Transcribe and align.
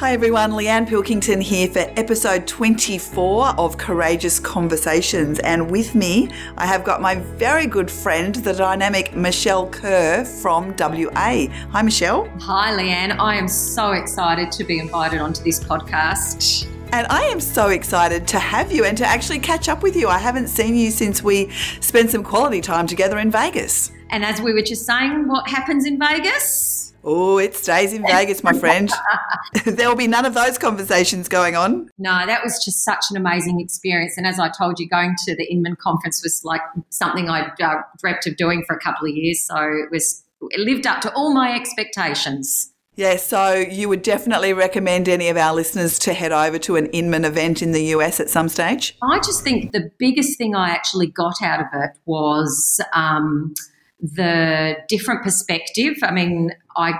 Hi 0.00 0.14
everyone, 0.14 0.52
Leanne 0.52 0.88
Pilkington 0.88 1.42
here 1.42 1.68
for 1.68 1.80
episode 1.80 2.46
24 2.46 3.48
of 3.58 3.76
Courageous 3.76 4.40
Conversations. 4.40 5.38
And 5.40 5.70
with 5.70 5.94
me, 5.94 6.30
I 6.56 6.64
have 6.64 6.84
got 6.84 7.02
my 7.02 7.16
very 7.16 7.66
good 7.66 7.90
friend, 7.90 8.34
the 8.34 8.54
dynamic 8.54 9.14
Michelle 9.14 9.68
Kerr 9.68 10.24
from 10.24 10.74
WA. 10.78 11.48
Hi, 11.72 11.82
Michelle. 11.82 12.26
Hi, 12.40 12.72
Leanne. 12.72 13.18
I 13.18 13.34
am 13.34 13.46
so 13.46 13.92
excited 13.92 14.50
to 14.52 14.64
be 14.64 14.78
invited 14.78 15.20
onto 15.20 15.44
this 15.44 15.62
podcast. 15.62 16.66
And 16.92 17.06
I 17.08 17.24
am 17.24 17.38
so 17.38 17.68
excited 17.68 18.26
to 18.28 18.38
have 18.38 18.72
you 18.72 18.86
and 18.86 18.96
to 18.96 19.06
actually 19.06 19.40
catch 19.40 19.68
up 19.68 19.82
with 19.82 19.96
you. 19.96 20.08
I 20.08 20.16
haven't 20.16 20.48
seen 20.48 20.76
you 20.76 20.92
since 20.92 21.22
we 21.22 21.50
spent 21.80 22.08
some 22.08 22.24
quality 22.24 22.62
time 22.62 22.86
together 22.86 23.18
in 23.18 23.30
Vegas. 23.30 23.92
And 24.08 24.24
as 24.24 24.40
we 24.40 24.54
were 24.54 24.62
just 24.62 24.86
saying, 24.86 25.28
what 25.28 25.46
happens 25.46 25.84
in 25.84 25.98
Vegas? 25.98 26.79
Oh, 27.02 27.38
it 27.38 27.54
stays 27.54 27.92
in 27.92 28.02
Vegas, 28.02 28.44
my 28.44 28.52
friend. 28.52 28.90
there 29.64 29.88
will 29.88 29.96
be 29.96 30.06
none 30.06 30.26
of 30.26 30.34
those 30.34 30.58
conversations 30.58 31.28
going 31.28 31.56
on. 31.56 31.90
No, 31.98 32.26
that 32.26 32.44
was 32.44 32.62
just 32.64 32.84
such 32.84 33.06
an 33.10 33.16
amazing 33.16 33.60
experience. 33.60 34.16
And 34.16 34.26
as 34.26 34.38
I 34.38 34.50
told 34.50 34.78
you, 34.78 34.88
going 34.88 35.14
to 35.26 35.34
the 35.34 35.50
Inman 35.50 35.76
conference 35.76 36.22
was 36.22 36.44
like 36.44 36.60
something 36.90 37.28
I 37.28 37.50
uh, 37.62 37.82
dreamt 37.98 38.26
of 38.26 38.36
doing 38.36 38.64
for 38.66 38.76
a 38.76 38.80
couple 38.80 39.08
of 39.08 39.14
years. 39.14 39.42
So 39.42 39.56
it 39.56 39.90
was 39.90 40.22
it 40.50 40.60
lived 40.60 40.86
up 40.86 41.00
to 41.02 41.12
all 41.12 41.32
my 41.32 41.54
expectations. 41.54 42.72
Yeah, 42.96 43.16
so 43.16 43.54
you 43.54 43.88
would 43.88 44.02
definitely 44.02 44.52
recommend 44.52 45.08
any 45.08 45.28
of 45.28 45.36
our 45.36 45.54
listeners 45.54 45.98
to 46.00 46.12
head 46.12 46.32
over 46.32 46.58
to 46.58 46.76
an 46.76 46.86
Inman 46.86 47.24
event 47.24 47.62
in 47.62 47.72
the 47.72 47.82
US 47.96 48.20
at 48.20 48.28
some 48.28 48.48
stage? 48.48 48.96
I 49.02 49.18
just 49.18 49.42
think 49.42 49.72
the 49.72 49.90
biggest 49.98 50.36
thing 50.36 50.54
I 50.54 50.70
actually 50.70 51.06
got 51.06 51.40
out 51.40 51.60
of 51.60 51.66
it 51.72 51.90
was 52.04 52.80
um, 52.92 53.54
the 54.00 54.76
different 54.88 55.22
perspective. 55.22 55.94
I 56.02 56.10
mean, 56.10 56.50
I 56.76 56.94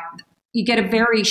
you 0.52 0.64
get 0.64 0.78
a 0.78 0.88
very 0.88 1.22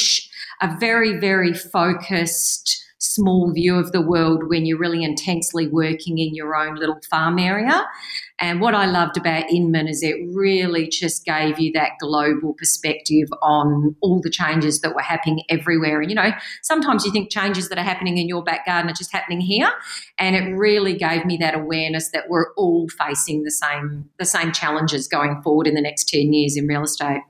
a 0.62 0.78
very 0.80 1.20
very 1.20 1.54
focused 1.54 2.86
small 3.00 3.52
view 3.54 3.76
of 3.76 3.94
the 3.94 4.02
world 4.02 4.50
when 4.50 4.66
you're 4.66 4.78
really 4.78 5.04
intensely 5.04 5.68
working 5.68 6.18
in 6.18 6.36
your 6.36 6.54
own 6.56 6.76
little 6.76 7.00
farm 7.10 7.40
area. 7.40 7.86
And 8.42 8.60
what 8.60 8.76
I 8.76 8.86
loved 8.86 9.18
about 9.18 9.50
Inman 9.50 9.88
is 9.88 10.04
it 10.04 10.18
really 10.34 10.88
just 10.88 11.26
gave 11.26 11.60
you 11.60 11.72
that 11.74 11.92
global 12.00 12.54
perspective 12.54 13.28
on 13.42 13.96
all 14.02 14.20
the 14.22 14.30
changes 14.30 14.82
that 14.82 14.94
were 14.94 15.02
happening 15.02 15.44
everywhere. 15.50 16.02
And, 16.02 16.10
you 16.10 16.16
know, 16.16 16.32
sometimes 16.62 17.06
you 17.06 17.12
think 17.12 17.32
changes 17.32 17.70
that 17.70 17.78
are 17.78 17.84
happening 17.84 18.18
in 18.18 18.28
your 18.28 18.44
back 18.44 18.66
garden 18.66 18.90
are 18.90 18.94
just 18.94 19.14
happening 19.14 19.40
here. 19.40 19.72
And 20.18 20.36
it 20.36 20.54
really 20.54 20.94
gave 20.94 21.26
me 21.26 21.38
that 21.38 21.56
awareness 21.56 22.10
that 22.12 22.30
we're 22.30 22.54
all 22.56 22.90
facing 22.90 23.44
the 23.44 23.52
same, 23.52 24.10
the 24.20 24.26
same 24.26 24.52
challenges 24.52 25.08
going 25.08 25.42
forward 25.42 25.68
in 25.68 25.74
the 25.74 25.82
next 25.82 26.10
10 26.10 26.34
years 26.34 26.58
in 26.58 26.68
real 26.68 26.84
estate. 26.84 27.22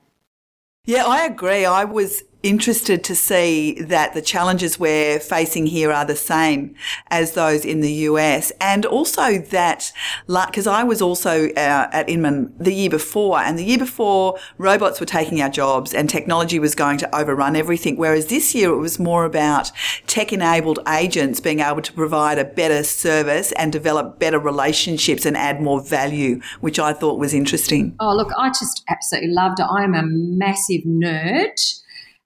Yeah, 0.86 1.06
I 1.06 1.26
agree. 1.26 1.66
I 1.66 1.84
was 1.86 2.24
interested 2.42 3.04
to 3.04 3.16
see 3.16 3.74
that 3.82 4.14
the 4.14 4.22
challenges 4.22 4.80
we're 4.80 5.20
facing 5.20 5.66
here 5.66 5.92
are 5.92 6.06
the 6.06 6.16
same 6.16 6.74
as 7.08 7.34
those 7.34 7.66
in 7.66 7.82
the 7.82 7.92
US. 7.92 8.52
And 8.62 8.86
also 8.86 9.40
that, 9.40 9.92
because 10.28 10.68
I 10.68 10.84
was 10.84 11.02
also 11.02 11.50
uh, 11.50 11.90
at 11.92 12.10
Inman 12.10 12.54
the 12.58 12.74
year 12.74 12.90
before, 12.90 13.40
and 13.40 13.60
the 13.60 13.66
year 13.66 13.78
before, 13.78 14.38
robots 14.58 15.00
were 15.00 15.06
taking 15.06 15.42
our 15.42 15.50
jobs 15.50 15.94
and 15.94 16.10
technology 16.10 16.60
was 16.60 16.76
going 16.76 16.98
to 17.00 17.16
overrun 17.16 17.56
everything. 17.56 17.98
Whereas 17.98 18.28
this 18.28 18.56
year, 18.56 18.72
it 18.72 18.78
was 18.78 19.00
more 19.00 19.26
about 19.26 19.72
tech 20.08 20.32
enabled 20.32 20.80
agents 20.88 21.42
being 21.42 21.60
able 21.60 21.82
to 21.82 21.94
provide 21.94 22.40
a 22.40 22.46
better 22.46 22.84
service 22.84 23.52
and 23.54 23.72
develop 23.72 24.18
better 24.18 24.40
relationships 24.40 25.26
and 25.26 25.36
add 25.36 25.62
more 25.62 25.82
value, 25.82 26.40
which 26.62 26.80
I 26.80 26.94
thought 26.94 27.20
was 27.20 27.34
interesting. 27.34 27.96
Oh, 28.00 28.16
look, 28.16 28.32
I 28.38 28.48
just 28.50 28.84
absolutely 28.90 29.32
loved 29.32 29.60
it. 29.60 29.66
I 29.70 29.84
am 29.84 29.94
a 29.94 30.04
massive 30.04 30.84
nerd 30.84 31.79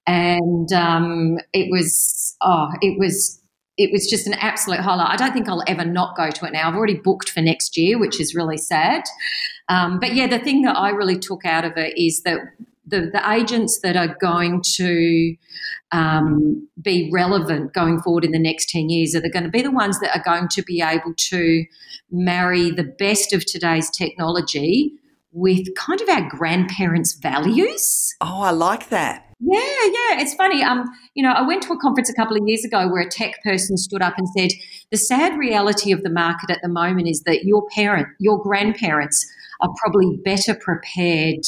and 0.06 0.72
um, 0.74 1.38
it 1.54 1.70
was 1.72 2.36
oh, 2.42 2.70
it 2.82 3.00
was 3.00 3.40
it 3.78 3.92
was 3.92 4.08
just 4.08 4.28
an 4.28 4.34
absolute 4.36 4.82
highlight. 4.82 5.10
I 5.10 5.16
don't 5.16 5.34
think 5.34 5.50
I'll 5.50 5.64
ever 5.68 5.86
not 5.86 6.16
go 6.16 6.30
to 6.30 6.46
it 6.46 6.54
now. 6.54 6.70
I've 6.70 6.76
already 6.76 6.96
booked 6.96 7.30
for 7.30 7.42
next 7.42 7.76
year, 7.76 7.98
which 7.98 8.22
is 8.22 8.36
really 8.36 8.58
sad. 8.58 9.04
Um, 9.68 10.00
but 10.00 10.14
yeah, 10.14 10.28
the 10.28 10.40
thing 10.40 10.62
that 10.64 10.78
I 10.78 10.90
really 10.90 11.18
took 11.18 11.44
out 11.46 11.66
of 11.66 11.74
it 11.78 11.98
is 11.98 12.22
that 12.24 12.40
the, 12.86 13.10
the 13.12 13.32
agents 13.32 13.80
that 13.82 13.96
are 13.96 14.16
going 14.20 14.62
to 14.76 15.36
um, 15.92 16.68
be 16.82 17.10
relevant 17.12 17.74
going 17.74 18.00
forward 18.02 18.26
in 18.26 18.32
the 18.32 18.40
next 18.40 18.70
10 18.70 18.90
years 18.90 19.16
are 19.16 19.22
going 19.22 19.44
to 19.44 19.50
be 19.50 19.62
the 19.62 19.72
ones 19.72 20.00
that 20.02 20.16
are 20.16 20.24
going 20.24 20.50
to 20.50 20.62
be 20.62 20.82
able 20.82 21.14
to 21.16 21.66
marry 22.12 22.70
the 22.70 22.84
best 22.84 23.34
of 23.34 23.46
today's 23.46 23.90
technology 23.90 24.94
with 25.32 25.74
kind 25.76 26.00
of 26.02 26.10
our 26.10 26.30
grandparents' 26.30 27.14
values. 27.16 28.16
Oh, 28.22 28.42
I 28.42 28.52
like 28.52 28.90
that. 28.90 29.23
Yeah, 29.46 29.60
yeah, 29.60 30.22
it's 30.22 30.34
funny. 30.36 30.64
Um, 30.64 30.86
you 31.16 31.24
know, 31.24 31.32
I 31.32 31.42
went 31.46 31.64
to 31.64 31.74
a 31.74 31.78
conference 31.80 32.10
a 32.10 32.14
couple 32.14 32.38
of 32.38 32.48
years 32.48 32.64
ago 32.64 32.88
where 32.88 33.02
a 33.02 33.10
tech 33.10 33.44
person 33.44 33.76
stood 33.78 34.02
up 34.02 34.14
and 34.18 34.28
said, 34.30 34.52
"The 34.90 34.98
sad 34.98 35.38
reality 35.38 35.92
of 35.92 36.02
the 36.04 36.10
market 36.10 36.50
at 36.50 36.60
the 36.62 36.70
moment 36.70 37.10
is 37.10 37.24
that 37.26 37.44
your 37.44 37.68
parent, 37.76 38.08
your 38.20 38.42
grandparents." 38.42 39.26
Are 39.62 39.74
probably 39.82 40.20
better 40.26 40.56
prepared 40.56 41.46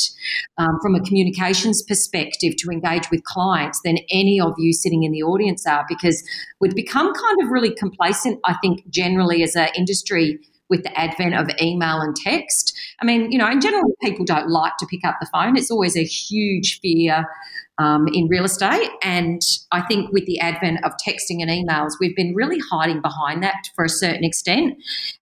um, 0.57 0.79
from 0.81 0.95
a 0.95 1.01
communications 1.01 1.83
perspective 1.83 2.55
to 2.59 2.69
engage 2.69 3.11
with 3.11 3.21
clients 3.25 3.81
than 3.83 3.97
any 4.09 4.39
of 4.39 4.53
you 4.57 4.71
sitting 4.71 5.03
in 5.03 5.11
the 5.11 5.21
audience 5.21 5.67
are 5.67 5.83
because 5.89 6.23
we've 6.61 6.75
become 6.75 7.13
kind 7.13 7.41
of 7.43 7.49
really 7.49 7.75
complacent, 7.75 8.39
I 8.45 8.53
think, 8.61 8.87
generally 8.89 9.43
as 9.43 9.57
an 9.57 9.67
industry 9.75 10.39
with 10.69 10.83
the 10.83 10.99
advent 10.99 11.35
of 11.35 11.49
email 11.61 12.01
and 12.01 12.15
text. 12.15 12.75
I 13.01 13.05
mean, 13.05 13.31
you 13.31 13.37
know, 13.37 13.49
in 13.49 13.61
general, 13.61 13.83
people 14.01 14.25
don't 14.25 14.49
like 14.49 14.77
to 14.77 14.87
pick 14.87 15.05
up 15.05 15.17
the 15.19 15.27
phone. 15.31 15.57
It's 15.57 15.71
always 15.71 15.95
a 15.95 16.03
huge 16.03 16.79
fear 16.79 17.25
um, 17.77 18.07
in 18.07 18.27
real 18.27 18.45
estate. 18.45 18.89
And 19.03 19.41
I 19.71 19.81
think 19.81 20.11
with 20.11 20.25
the 20.25 20.39
advent 20.39 20.83
of 20.83 20.93
texting 21.05 21.41
and 21.41 21.49
emails, 21.49 21.93
we've 21.99 22.15
been 22.15 22.33
really 22.33 22.59
hiding 22.71 23.01
behind 23.01 23.43
that 23.43 23.69
for 23.75 23.85
a 23.85 23.89
certain 23.89 24.23
extent. 24.23 24.77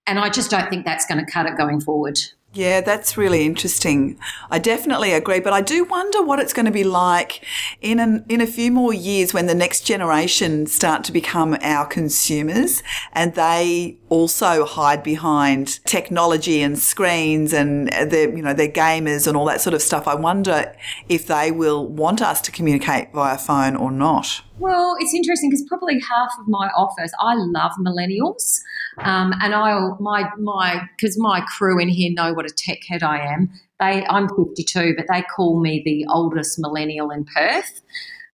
And 0.08 0.20
I 0.20 0.30
just 0.30 0.52
don't 0.52 0.70
think 0.70 0.86
that's 0.86 1.06
going 1.06 1.24
to 1.24 1.32
cut 1.32 1.46
it 1.46 1.58
going 1.58 1.82
forward. 1.82 2.20
Yeah, 2.56 2.82
that's 2.82 3.18
really 3.18 3.48
interesting. 3.48 4.20
I 4.52 4.60
definitely 4.60 5.12
agree, 5.12 5.40
but 5.40 5.54
I 5.54 5.62
do 5.62 5.86
wonder 5.86 6.22
what 6.22 6.38
it's 6.38 6.54
going 6.54 6.68
to 6.68 6.72
be 6.72 6.84
like 6.84 7.44
in 7.82 8.00
an, 8.00 8.24
in 8.30 8.42
a 8.42 8.48
few 8.48 8.72
more 8.72 8.94
years 8.94 9.34
when 9.34 9.48
the 9.48 9.56
next 9.56 9.82
generation 9.82 10.68
start 10.68 11.04
to 11.06 11.12
become 11.12 11.58
our 11.62 11.88
consumers 11.88 12.84
and 13.12 13.34
they 13.34 13.98
also 14.14 14.64
hide 14.64 15.02
behind 15.02 15.84
technology 15.86 16.62
and 16.62 16.78
screens 16.78 17.52
and 17.52 17.88
they're, 17.88 18.30
you 18.30 18.44
know, 18.44 18.54
they're 18.54 18.68
gamers 18.68 19.26
and 19.26 19.36
all 19.36 19.46
that 19.46 19.60
sort 19.60 19.74
of 19.74 19.82
stuff. 19.82 20.08
I 20.08 20.14
wonder 20.14 20.72
if 21.10 21.26
they 21.26 21.50
will 21.50 21.88
want 21.88 22.22
us 22.22 22.40
to 22.42 22.52
communicate 22.52 23.12
via 23.12 23.40
phone 23.40 23.76
or 23.76 23.90
not. 23.90 24.44
Well, 24.60 24.96
it's 25.00 25.16
interesting 25.16 25.50
because 25.50 25.66
probably 25.68 26.00
half 26.00 26.30
of 26.40 26.48
my 26.48 26.70
office, 26.78 27.12
I 27.20 27.34
love 27.34 27.72
millennials. 27.80 28.62
Um, 29.00 29.34
and 29.42 29.56
I, 29.56 29.90
my, 30.00 30.30
my, 30.38 30.88
because 30.96 31.18
my 31.18 31.42
crew 31.58 31.80
in 31.80 31.90
here 31.90 32.12
know 32.14 32.34
what 32.34 32.46
a 32.46 32.54
tech 32.54 32.82
head 32.88 33.02
I 33.02 33.18
am. 33.18 33.50
They, 33.80 34.06
I'm 34.06 34.30
52, 34.30 34.94
but 34.96 35.08
they 35.12 35.24
call 35.24 35.60
me 35.60 35.82
the 35.84 36.06
oldest 36.08 36.60
millennial 36.60 37.10
in 37.10 37.26
Perth. 37.26 37.82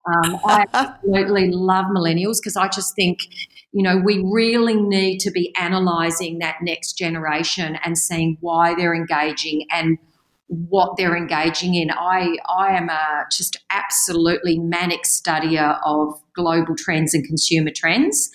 Um, 0.06 0.40
I 0.44 0.64
absolutely 0.72 1.52
love 1.52 1.84
millennials 1.86 2.38
because 2.42 2.56
I 2.56 2.66
just 2.66 2.96
think, 2.96 3.20
you 3.72 3.82
know, 3.82 4.00
we 4.02 4.24
really 4.32 4.76
need 4.76 5.18
to 5.18 5.30
be 5.30 5.54
analysing 5.60 6.38
that 6.38 6.56
next 6.62 6.94
generation 6.94 7.78
and 7.84 7.98
seeing 7.98 8.38
why 8.40 8.74
they're 8.74 8.94
engaging 8.94 9.66
and 9.70 9.98
what 10.48 10.96
they're 10.96 11.16
engaging 11.16 11.74
in. 11.74 11.90
I, 11.90 12.36
I 12.48 12.76
am 12.76 12.88
a 12.88 13.26
just 13.30 13.58
absolutely 13.70 14.58
manic 14.58 15.02
studier 15.02 15.78
of 15.84 16.18
global 16.34 16.74
trends 16.74 17.12
and 17.12 17.24
consumer 17.26 17.70
trends. 17.74 18.30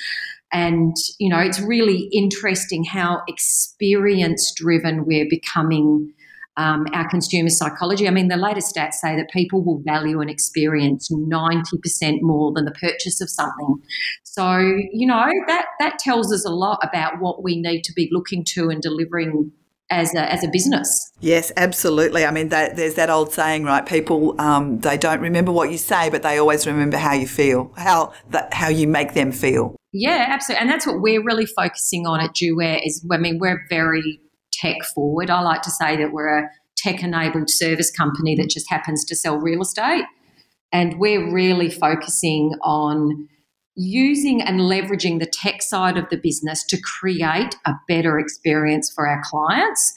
And, 0.52 0.96
you 1.18 1.30
know, 1.30 1.40
it's 1.40 1.60
really 1.60 2.10
interesting 2.14 2.84
how 2.84 3.24
experience 3.28 4.54
driven 4.56 5.06
we're 5.06 5.28
becoming. 5.28 6.14
Um, 6.56 6.86
our 6.94 7.10
consumer 7.10 7.50
psychology. 7.50 8.08
I 8.08 8.12
mean, 8.12 8.28
the 8.28 8.38
latest 8.38 8.76
stats 8.76 8.94
say 8.94 9.16
that 9.16 9.32
people 9.32 9.64
will 9.64 9.82
value 9.84 10.22
an 10.22 10.30
experience 10.30 11.10
90% 11.12 12.20
more 12.22 12.54
than 12.54 12.66
the 12.66 12.76
purchase 12.80 13.22
of 13.22 13.30
something. 13.30 13.78
So, 14.22 14.60
you 14.92 15.08
know, 15.08 15.32
that, 15.48 15.66
that 15.80 15.98
tells 15.98 16.32
us 16.32 16.46
a 16.46 16.52
lot 16.52 16.78
about 16.84 17.20
what 17.20 17.44
we 17.44 17.60
need 17.60 17.82
to 17.86 17.94
be 17.94 18.08
looking 18.12 18.44
to 18.50 18.70
and 18.70 18.84
delivering 18.84 19.52
as 19.94 20.14
a, 20.16 20.32
as 20.32 20.44
a 20.44 20.48
business. 20.48 21.12
Yes, 21.20 21.52
absolutely. 21.56 22.26
I 22.26 22.32
mean, 22.32 22.50
that, 22.50 22.76
there's 22.76 22.96
that 22.96 23.10
old 23.10 23.32
saying, 23.32 23.64
right? 23.64 23.86
People 23.86 24.40
um, 24.42 24.80
they 24.80 24.98
don't 24.98 25.22
remember 25.22 25.52
what 25.52 25.72
you 25.72 25.78
say, 25.78 26.10
but 26.10 26.24
they 26.24 26.38
always 26.38 26.66
remember 26.66 26.98
how 26.98 27.14
you 27.14 27.28
feel, 27.28 27.72
how 27.78 28.14
that 28.32 28.54
how 28.54 28.70
you 28.70 28.88
make 28.88 29.14
them 29.14 29.32
feel. 29.32 29.76
Yeah, 29.94 30.26
absolutely, 30.30 30.62
and 30.62 30.70
that's 30.70 30.88
what 30.88 31.02
we're 31.02 31.24
really 31.24 31.46
focusing 31.46 32.08
on 32.08 32.20
at 32.20 32.34
Duet. 32.34 32.82
Is 32.86 33.06
I 33.12 33.18
mean, 33.18 33.38
we're 33.40 33.64
very 33.70 34.20
tech 34.64 34.84
forward. 34.96 35.30
I 35.30 35.42
like 35.42 35.62
to 35.64 35.72
say 35.72 35.96
that 35.98 36.12
we're 36.12 36.40
a 36.40 36.50
tech 36.76 37.04
enabled 37.04 37.50
service 37.50 37.92
company 37.92 38.36
that 38.36 38.50
just 38.50 38.70
happens 38.70 39.06
to 39.06 39.16
sell 39.16 39.38
real 39.38 39.62
estate, 39.62 40.06
and 40.72 41.00
we're 41.00 41.32
really 41.32 41.70
focusing 41.70 42.54
on 42.62 43.28
using 43.76 44.42
and 44.42 44.60
leveraging 44.62 45.20
the 45.20 45.26
tech 45.26 45.62
side 45.62 45.98
of 45.98 46.08
the 46.10 46.18
business 46.18 46.64
to 46.66 46.80
create 47.00 47.56
a 47.66 47.74
better 47.88 48.20
experience 48.20 48.92
for 48.94 49.08
our 49.08 49.22
clients. 49.26 49.94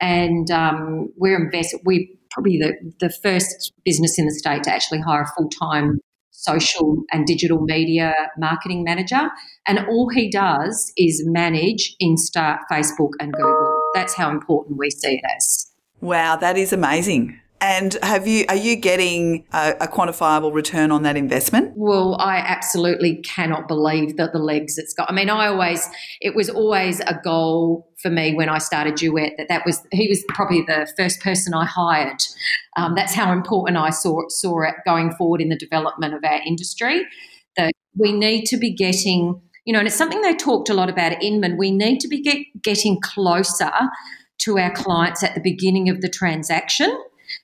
And 0.00 0.50
um, 0.50 1.12
we're 1.16 1.40
invest. 1.44 1.76
We 1.84 2.18
probably 2.30 2.58
the, 2.58 2.74
the 2.98 3.10
first 3.22 3.72
business 3.84 4.18
in 4.18 4.26
the 4.26 4.32
state 4.32 4.64
to 4.64 4.72
actually 4.72 5.00
hire 5.00 5.22
a 5.22 5.28
full 5.36 5.48
time 5.48 6.00
social 6.30 7.04
and 7.12 7.24
digital 7.26 7.60
media 7.60 8.14
marketing 8.36 8.82
manager. 8.82 9.30
And 9.68 9.78
all 9.88 10.08
he 10.08 10.28
does 10.28 10.92
is 10.96 11.22
manage 11.26 11.94
Insta, 12.02 12.58
Facebook, 12.70 13.10
and 13.20 13.32
Google. 13.32 13.71
That's 13.94 14.14
how 14.14 14.30
important 14.30 14.78
we 14.78 14.90
see 14.90 15.16
it 15.16 15.24
as. 15.36 15.66
Wow, 16.00 16.36
that 16.36 16.56
is 16.56 16.72
amazing. 16.72 17.38
And 17.62 17.96
have 18.02 18.26
you 18.26 18.44
are 18.48 18.56
you 18.56 18.74
getting 18.74 19.46
a, 19.52 19.74
a, 19.82 19.86
quantifiable 19.86 20.52
return 20.52 20.90
on 20.90 21.04
that 21.04 21.16
investment? 21.16 21.74
Well, 21.76 22.16
I 22.18 22.38
absolutely 22.38 23.18
cannot 23.18 23.68
believe 23.68 24.16
that 24.16 24.32
the 24.32 24.40
legs 24.40 24.78
it's 24.78 24.92
got. 24.92 25.08
I 25.08 25.14
mean, 25.14 25.30
I 25.30 25.46
always 25.46 25.88
it 26.20 26.34
was 26.34 26.50
always 26.50 26.98
a 26.98 27.20
goal 27.22 27.88
for 28.02 28.10
me 28.10 28.34
when 28.34 28.48
I 28.48 28.58
started 28.58 28.96
Duet 28.96 29.34
that 29.38 29.46
that 29.48 29.64
was 29.64 29.80
he 29.92 30.08
was 30.08 30.24
probably 30.26 30.62
the 30.62 30.92
first 30.96 31.20
person 31.20 31.54
I 31.54 31.64
hired. 31.64 32.24
Um, 32.76 32.96
that's 32.96 33.14
how 33.14 33.32
important 33.32 33.76
I 33.76 33.90
saw 33.90 34.22
saw 34.26 34.62
it 34.62 34.74
going 34.84 35.12
forward 35.12 35.40
in 35.40 35.48
the 35.48 35.56
development 35.56 36.14
of 36.14 36.24
our 36.24 36.40
industry. 36.44 37.06
That 37.56 37.70
we 37.96 38.12
need 38.12 38.46
to 38.46 38.56
be 38.56 38.72
getting, 38.72 39.40
you 39.64 39.72
know, 39.72 39.78
and 39.78 39.86
it's 39.86 39.96
something 39.96 40.20
they 40.22 40.34
talked 40.34 40.68
a 40.68 40.74
lot 40.74 40.90
about 40.90 41.12
at 41.12 41.22
Inman. 41.22 41.56
We 41.56 41.70
need 41.70 42.00
to 42.00 42.08
be 42.08 42.20
get, 42.20 42.38
getting 42.62 43.00
closer 43.00 43.70
to 44.38 44.58
our 44.58 44.72
clients 44.72 45.22
at 45.22 45.34
the 45.34 45.40
beginning 45.40 45.88
of 45.88 46.00
the 46.00 46.08
transaction 46.08 46.96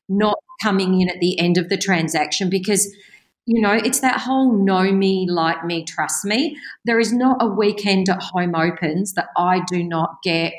not 0.08 0.36
coming 0.62 1.00
in 1.00 1.08
at 1.08 1.20
the 1.20 1.38
end 1.38 1.58
of 1.58 1.68
the 1.68 1.76
transaction 1.76 2.50
because 2.50 2.94
you 3.46 3.60
know 3.60 3.72
it's 3.72 4.00
that 4.00 4.20
whole 4.20 4.52
know 4.52 4.92
me 4.92 5.26
like 5.28 5.64
me 5.64 5.84
trust 5.84 6.24
me 6.24 6.56
there 6.84 6.98
is 6.98 7.12
not 7.12 7.36
a 7.40 7.46
weekend 7.46 8.08
at 8.08 8.20
home 8.20 8.54
opens 8.54 9.14
that 9.14 9.28
i 9.36 9.60
do 9.68 9.82
not 9.82 10.16
get 10.22 10.52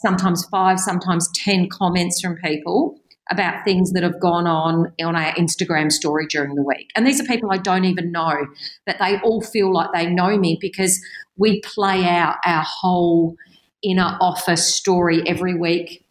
sometimes 0.00 0.44
five 0.46 0.80
sometimes 0.80 1.30
ten 1.34 1.68
comments 1.68 2.20
from 2.20 2.36
people 2.36 2.98
about 3.30 3.64
things 3.64 3.92
that 3.92 4.02
have 4.02 4.18
gone 4.20 4.46
on 4.46 4.92
on 5.02 5.16
our 5.16 5.32
instagram 5.34 5.90
story 5.90 6.26
during 6.28 6.54
the 6.54 6.62
week 6.62 6.90
and 6.96 7.06
these 7.06 7.20
are 7.20 7.24
people 7.24 7.50
i 7.52 7.58
don't 7.58 7.84
even 7.84 8.10
know 8.10 8.46
but 8.86 8.96
they 8.98 9.18
all 9.20 9.40
feel 9.40 9.72
like 9.72 9.90
they 9.92 10.06
know 10.06 10.36
me 10.36 10.58
because 10.60 11.00
we 11.36 11.60
play 11.60 12.04
out 12.04 12.36
our 12.44 12.64
whole 12.66 13.36
inner 13.82 14.16
office 14.20 14.74
story 14.74 15.22
every 15.26 15.54
week 15.54 16.04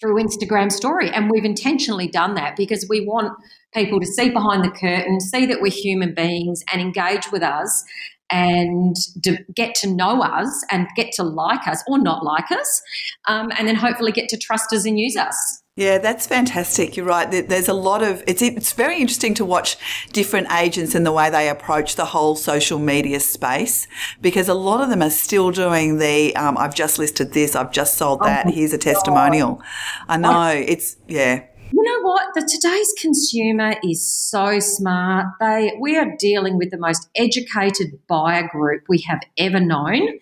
through 0.00 0.16
Instagram 0.22 0.72
story. 0.72 1.10
And 1.10 1.30
we've 1.30 1.44
intentionally 1.44 2.08
done 2.08 2.34
that 2.34 2.56
because 2.56 2.86
we 2.88 3.06
want 3.06 3.32
people 3.74 4.00
to 4.00 4.06
see 4.06 4.30
behind 4.30 4.64
the 4.64 4.70
curtain, 4.70 5.20
see 5.20 5.46
that 5.46 5.60
we're 5.60 5.70
human 5.70 6.14
beings 6.14 6.64
and 6.72 6.80
engage 6.80 7.30
with 7.30 7.42
us 7.42 7.84
and 8.30 8.96
to 9.24 9.38
get 9.54 9.74
to 9.74 9.88
know 9.88 10.22
us 10.22 10.64
and 10.70 10.86
get 10.96 11.12
to 11.12 11.22
like 11.22 11.66
us 11.66 11.82
or 11.86 11.98
not 11.98 12.24
like 12.24 12.50
us, 12.50 12.82
um, 13.26 13.50
and 13.58 13.66
then 13.66 13.74
hopefully 13.74 14.12
get 14.12 14.28
to 14.28 14.38
trust 14.38 14.72
us 14.72 14.86
and 14.86 14.98
use 14.98 15.16
us. 15.16 15.62
Yeah, 15.80 15.96
that's 15.96 16.26
fantastic. 16.26 16.94
You're 16.94 17.06
right. 17.06 17.30
There's 17.30 17.66
a 17.66 17.72
lot 17.72 18.02
of 18.02 18.22
it's 18.26 18.42
it's 18.42 18.74
very 18.74 19.00
interesting 19.00 19.32
to 19.36 19.46
watch 19.46 19.78
different 20.12 20.52
agents 20.52 20.94
and 20.94 21.06
the 21.06 21.10
way 21.10 21.30
they 21.30 21.48
approach 21.48 21.96
the 21.96 22.04
whole 22.04 22.36
social 22.36 22.78
media 22.78 23.18
space 23.18 23.88
because 24.20 24.46
a 24.50 24.52
lot 24.52 24.82
of 24.82 24.90
them 24.90 25.00
are 25.00 25.08
still 25.08 25.50
doing 25.50 25.96
the 25.96 26.36
um, 26.36 26.58
I've 26.58 26.74
just 26.74 26.98
listed 26.98 27.32
this, 27.32 27.56
I've 27.56 27.72
just 27.72 27.96
sold 27.96 28.20
that. 28.24 28.44
Oh 28.46 28.50
Here's 28.50 28.74
a 28.74 28.78
testimonial. 28.78 29.54
God. 29.54 29.64
I 30.06 30.16
know 30.18 30.48
it's 30.50 30.98
yeah. 31.08 31.44
You 31.72 31.82
know 31.82 32.02
what? 32.02 32.34
The 32.34 32.42
today's 32.42 32.92
consumer 33.00 33.76
is 33.82 34.06
so 34.06 34.60
smart. 34.60 35.28
They 35.40 35.72
we 35.80 35.96
are 35.96 36.14
dealing 36.18 36.58
with 36.58 36.70
the 36.72 36.76
most 36.76 37.08
educated 37.14 37.98
buyer 38.06 38.46
group 38.46 38.82
we 38.86 38.98
have 39.08 39.20
ever 39.38 39.60
known. 39.60 40.18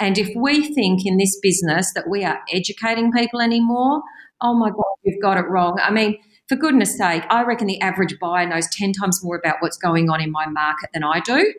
And 0.00 0.18
if 0.18 0.30
we 0.34 0.74
think 0.74 1.06
in 1.06 1.16
this 1.16 1.38
business 1.40 1.92
that 1.92 2.08
we 2.08 2.24
are 2.24 2.40
educating 2.52 3.12
people 3.12 3.40
anymore, 3.40 4.02
oh 4.40 4.54
my 4.54 4.70
God, 4.70 4.84
you've 5.04 5.20
got 5.22 5.36
it 5.36 5.48
wrong. 5.48 5.78
I 5.82 5.90
mean, 5.90 6.18
for 6.48 6.56
goodness 6.56 6.96
sake, 6.96 7.24
I 7.28 7.42
reckon 7.42 7.66
the 7.66 7.80
average 7.80 8.18
buyer 8.20 8.46
knows 8.46 8.68
10 8.68 8.92
times 8.92 9.22
more 9.22 9.36
about 9.36 9.56
what's 9.60 9.76
going 9.76 10.08
on 10.10 10.20
in 10.20 10.30
my 10.30 10.46
market 10.46 10.90
than 10.94 11.02
I 11.02 11.20
do. 11.20 11.52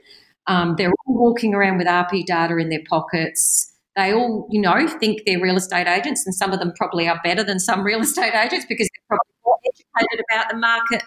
Um, 0.48 0.76
they're 0.78 0.94
all 1.06 1.20
walking 1.20 1.54
around 1.54 1.78
with 1.78 1.88
RP 1.88 2.26
data 2.26 2.56
in 2.58 2.70
their 2.70 2.84
pockets. 2.90 3.74
They 3.98 4.14
all, 4.14 4.48
you 4.50 4.62
know, 4.62 4.88
think 4.88 5.24
they're 5.26 5.42
real 5.42 5.58
estate 5.58 5.88
agents, 5.88 6.26
and 6.26 6.34
some 6.34 6.54
of 6.54 6.60
them 6.60 6.72
probably 6.78 7.08
are 7.10 7.20
better 7.24 7.44
than 7.44 7.60
some 7.60 7.84
real 7.86 8.02
estate 8.02 8.34
agents 8.34 8.66
because 8.68 8.88
they're 8.88 9.08
probably 9.08 9.34
more 9.46 9.58
educated 9.66 10.26
about 10.32 10.50
the 10.50 10.58
market 10.58 11.04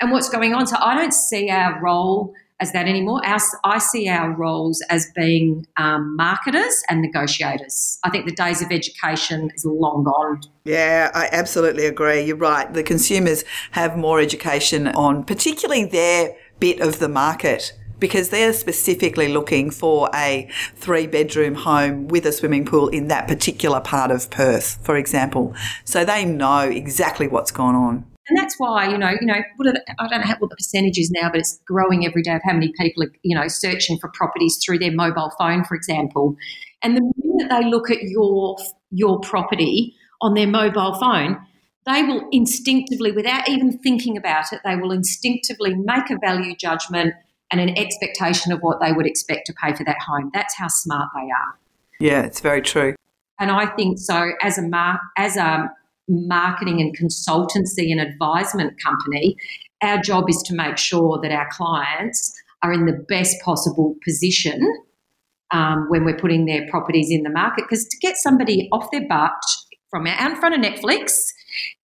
and 0.00 0.12
what's 0.12 0.28
going 0.28 0.54
on. 0.54 0.66
So 0.66 0.76
I 0.78 0.94
don't 0.94 1.14
see 1.14 1.50
our 1.50 1.80
role 1.82 2.34
as 2.60 2.72
that 2.72 2.86
anymore. 2.86 3.24
Our, 3.24 3.38
I 3.64 3.78
see 3.78 4.08
our 4.08 4.30
roles 4.30 4.82
as 4.88 5.10
being 5.14 5.66
um, 5.76 6.16
marketers 6.16 6.82
and 6.88 7.02
negotiators. 7.02 7.98
I 8.04 8.10
think 8.10 8.26
the 8.26 8.34
days 8.34 8.62
of 8.62 8.70
education 8.70 9.50
is 9.54 9.64
long 9.64 10.04
gone. 10.04 10.40
Yeah, 10.64 11.10
I 11.14 11.28
absolutely 11.32 11.86
agree. 11.86 12.22
You're 12.22 12.36
right. 12.36 12.72
The 12.72 12.82
consumers 12.82 13.44
have 13.72 13.96
more 13.96 14.20
education 14.20 14.88
on 14.88 15.24
particularly 15.24 15.84
their 15.84 16.36
bit 16.60 16.80
of 16.80 16.98
the 16.98 17.08
market 17.08 17.72
because 17.98 18.30
they're 18.30 18.52
specifically 18.52 19.28
looking 19.28 19.70
for 19.70 20.10
a 20.14 20.48
three 20.74 21.06
bedroom 21.06 21.54
home 21.54 22.08
with 22.08 22.26
a 22.26 22.32
swimming 22.32 22.64
pool 22.64 22.88
in 22.88 23.08
that 23.08 23.28
particular 23.28 23.80
part 23.80 24.10
of 24.10 24.30
Perth, 24.30 24.78
for 24.82 24.96
example. 24.96 25.54
So 25.84 26.04
they 26.04 26.24
know 26.24 26.60
exactly 26.60 27.28
what's 27.28 27.50
gone 27.50 27.74
on. 27.74 28.13
And 28.28 28.38
that's 28.38 28.54
why, 28.58 28.88
you 28.88 28.96
know, 28.96 29.10
you 29.20 29.26
know, 29.26 29.42
what 29.56 29.68
I 29.98 30.08
don't 30.08 30.26
know 30.26 30.34
what 30.38 30.50
the 30.50 30.56
percentage 30.56 30.98
is 30.98 31.10
now, 31.10 31.30
but 31.30 31.40
it's 31.40 31.60
growing 31.66 32.06
every 32.06 32.22
day 32.22 32.34
of 32.34 32.42
how 32.44 32.54
many 32.54 32.72
people 32.78 33.04
are, 33.04 33.12
you 33.22 33.36
know, 33.36 33.48
searching 33.48 33.98
for 33.98 34.10
properties 34.14 34.58
through 34.64 34.78
their 34.78 34.92
mobile 34.92 35.30
phone, 35.38 35.64
for 35.64 35.74
example. 35.74 36.34
And 36.82 36.96
the 36.96 37.12
minute 37.16 37.50
they 37.50 37.68
look 37.68 37.90
at 37.90 38.02
your 38.02 38.56
your 38.90 39.20
property 39.20 39.94
on 40.22 40.34
their 40.34 40.46
mobile 40.46 40.94
phone, 40.94 41.36
they 41.86 42.02
will 42.02 42.26
instinctively, 42.32 43.12
without 43.12 43.48
even 43.48 43.78
thinking 43.78 44.16
about 44.16 44.52
it, 44.52 44.60
they 44.64 44.76
will 44.76 44.90
instinctively 44.90 45.74
make 45.74 46.10
a 46.10 46.16
value 46.18 46.56
judgment 46.56 47.12
and 47.50 47.60
an 47.60 47.76
expectation 47.76 48.52
of 48.52 48.60
what 48.60 48.80
they 48.80 48.92
would 48.92 49.06
expect 49.06 49.46
to 49.46 49.54
pay 49.62 49.74
for 49.74 49.84
that 49.84 49.98
home. 49.98 50.30
That's 50.32 50.56
how 50.56 50.68
smart 50.68 51.10
they 51.14 51.20
are. 51.30 51.58
Yeah, 52.00 52.22
it's 52.22 52.40
very 52.40 52.62
true. 52.62 52.94
And 53.38 53.50
I 53.50 53.66
think 53.66 53.98
so. 53.98 54.30
As 54.40 54.56
a 54.56 54.62
mar- 54.62 55.00
as 55.18 55.36
a 55.36 55.70
marketing 56.08 56.80
and 56.80 56.96
consultancy 56.96 57.90
and 57.90 58.00
advisement 58.00 58.74
company, 58.82 59.36
our 59.82 59.98
job 59.98 60.28
is 60.28 60.42
to 60.46 60.54
make 60.54 60.78
sure 60.78 61.18
that 61.22 61.32
our 61.32 61.48
clients 61.50 62.32
are 62.62 62.72
in 62.72 62.86
the 62.86 63.04
best 63.08 63.36
possible 63.44 63.94
position 64.04 64.60
um, 65.50 65.86
when 65.88 66.04
we're 66.04 66.16
putting 66.16 66.46
their 66.46 66.66
properties 66.68 67.08
in 67.10 67.22
the 67.22 67.30
market. 67.30 67.64
Because 67.68 67.86
to 67.86 67.96
get 67.98 68.16
somebody 68.16 68.68
off 68.72 68.90
their 68.90 69.06
butt 69.06 69.32
from 69.90 70.06
out 70.06 70.30
in 70.30 70.36
front 70.36 70.54
of 70.54 70.60
Netflix 70.60 71.28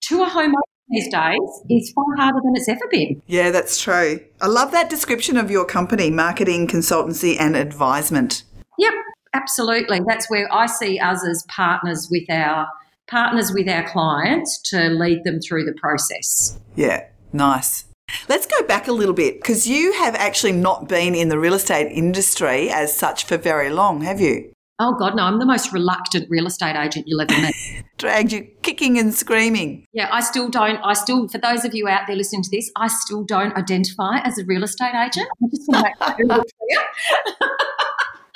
to 0.02 0.22
a 0.22 0.26
home 0.26 0.54
these 0.88 1.08
days 1.08 1.38
is 1.68 1.92
far 1.92 2.16
harder 2.16 2.40
than 2.42 2.56
it's 2.56 2.68
ever 2.68 2.86
been. 2.90 3.22
Yeah, 3.26 3.50
that's 3.50 3.80
true. 3.80 4.20
I 4.40 4.46
love 4.46 4.72
that 4.72 4.90
description 4.90 5.36
of 5.36 5.50
your 5.50 5.64
company, 5.64 6.10
marketing, 6.10 6.66
consultancy, 6.66 7.36
and 7.38 7.56
advisement. 7.56 8.42
Yep, 8.78 8.94
absolutely. 9.34 10.00
That's 10.06 10.28
where 10.28 10.52
I 10.52 10.66
see 10.66 10.98
us 10.98 11.24
as 11.24 11.44
partners 11.48 12.08
with 12.10 12.28
our 12.28 12.66
partners 13.10 13.52
with 13.52 13.68
our 13.68 13.86
clients 13.88 14.60
to 14.70 14.88
lead 14.90 15.24
them 15.24 15.40
through 15.40 15.64
the 15.64 15.74
process. 15.74 16.58
Yeah, 16.76 17.06
nice. 17.32 17.84
Let's 18.28 18.46
go 18.46 18.66
back 18.66 18.88
a 18.88 18.92
little 18.92 19.14
bit 19.14 19.36
because 19.36 19.66
you 19.66 19.92
have 19.94 20.14
actually 20.14 20.52
not 20.52 20.88
been 20.88 21.14
in 21.14 21.28
the 21.28 21.38
real 21.38 21.54
estate 21.54 21.92
industry 21.92 22.70
as 22.70 22.96
such 22.96 23.24
for 23.24 23.36
very 23.36 23.70
long, 23.70 24.02
have 24.02 24.20
you? 24.20 24.52
Oh, 24.82 24.94
God, 24.98 25.14
no. 25.14 25.24
I'm 25.24 25.38
the 25.38 25.46
most 25.46 25.72
reluctant 25.74 26.26
real 26.30 26.46
estate 26.46 26.74
agent 26.74 27.06
you'll 27.06 27.20
ever 27.20 27.38
meet. 27.38 27.84
Dragged 27.98 28.32
you 28.32 28.48
kicking 28.62 28.98
and 28.98 29.12
screaming. 29.12 29.84
Yeah, 29.92 30.08
I 30.10 30.20
still 30.20 30.48
don't. 30.48 30.76
I 30.82 30.94
still, 30.94 31.28
for 31.28 31.36
those 31.36 31.66
of 31.66 31.74
you 31.74 31.86
out 31.86 32.06
there 32.06 32.16
listening 32.16 32.42
to 32.44 32.50
this, 32.50 32.70
I 32.76 32.88
still 32.88 33.22
don't 33.22 33.54
identify 33.56 34.20
as 34.24 34.38
a 34.38 34.44
real 34.46 34.64
estate 34.64 34.94
agent. 34.94 35.28
I 35.42 35.46
just 35.50 35.68
want 35.68 35.84
to 35.84 35.90
make 35.90 35.98
that 35.98 36.16
clear. 36.16 37.46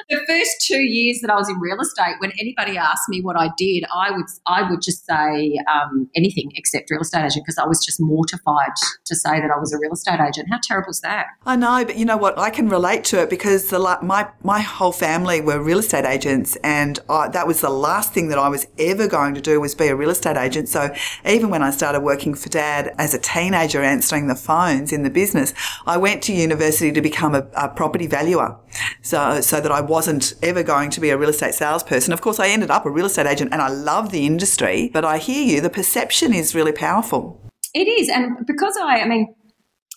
the 0.09 0.21
first 0.27 0.67
two 0.67 0.81
years 0.81 1.21
that 1.21 1.31
I 1.31 1.37
was 1.37 1.49
in 1.49 1.59
real 1.59 1.81
estate, 1.81 2.17
when 2.19 2.33
anybody 2.39 2.77
asked 2.77 3.09
me 3.09 3.21
what 3.21 3.37
I 3.37 3.51
did, 3.57 3.85
I 3.95 4.11
would 4.11 4.27
I 4.47 4.69
would 4.69 4.83
just 4.83 5.07
say 5.07 5.59
um, 5.73 6.09
anything 6.15 6.51
except 6.55 6.91
real 6.91 7.01
estate 7.01 7.25
agent 7.25 7.45
because 7.45 7.59
I 7.59 7.67
was 7.67 7.85
just 7.85 8.01
mortified 8.01 8.73
to 9.05 9.17
say 9.17 9.41
that 9.41 9.51
I 9.55 9.59
was 9.59 9.73
a 9.73 9.79
real 9.79 9.93
estate 9.93 10.21
agent. 10.21 10.49
How 10.51 10.59
terrible 10.63 10.91
is 10.91 11.01
that? 11.01 11.27
I 11.47 11.57
know, 11.57 11.85
but 11.85 11.97
you 11.97 12.05
know 12.05 12.17
what? 12.17 12.39
I 12.39 12.51
can 12.51 12.69
relate 12.69 13.05
to 13.05 13.23
it 13.23 13.31
because 13.31 13.69
the 13.71 13.79
my 14.03 14.29
my 14.43 14.61
whole 14.61 14.93
family 14.93 15.41
were 15.41 15.63
real 15.63 15.79
estate 15.79 16.05
agents, 16.05 16.57
and 16.63 16.99
I, 17.09 17.29
that 17.29 17.47
was 17.47 17.61
the 17.61 17.71
last 17.71 18.13
thing 18.13 18.29
that 18.29 18.39
I 18.39 18.49
was 18.49 18.67
ever 18.79 19.09
going 19.09 19.35
to 19.35 19.41
do 19.41 19.61
was 19.61 19.75
be 19.75 19.89
a 19.89 19.97
real 19.97 20.11
estate 20.11 20.37
agent. 20.37 20.69
So 20.69 20.95
even 21.27 21.51
when 21.51 21.63
I 21.63 21.71
started 21.71 22.01
working 22.01 22.35
for 22.35 22.49
Dad 22.49 22.95
as 22.99 23.15
a 23.15 23.19
teenager, 23.19 23.83
answering 23.83 24.27
the 24.27 24.35
phones 24.35 24.93
in 24.93 25.03
the 25.03 25.11
business, 25.11 25.55
I 25.87 25.97
went 25.97 26.23
to 26.25 26.33
university 26.33 26.93
to 26.93 27.01
become 27.01 27.35
a, 27.35 27.47
a 27.57 27.69
property 27.69 28.07
valuer, 28.07 28.57
so 29.03 29.41
so 29.41 29.61
that 29.61 29.73
I 29.73 29.81
wasn't 29.95 30.35
ever 30.43 30.65
going 30.65 30.91
to 30.91 31.01
be 31.01 31.11
a 31.11 31.17
real 31.17 31.29
estate 31.29 31.55
salesperson. 31.55 32.13
Of 32.13 32.21
course, 32.21 32.41
I 32.41 32.49
ended 32.49 32.69
up 32.69 32.85
a 32.85 32.91
real 32.91 33.07
estate 33.07 33.27
agent 33.27 33.53
and 33.53 33.63
I 33.63 33.69
love 33.69 34.11
the 34.11 34.27
industry, 34.27 34.91
but 34.93 35.05
I 35.05 35.19
hear 35.19 35.43
you, 35.45 35.61
the 35.61 35.71
perception 35.71 36.35
is 36.35 36.53
really 36.53 36.73
powerful. 36.73 37.41
It 37.75 37.87
is. 37.87 38.09
And 38.09 38.45
because 38.45 38.77
I, 38.77 39.03
I 39.03 39.07
mean, 39.07 39.33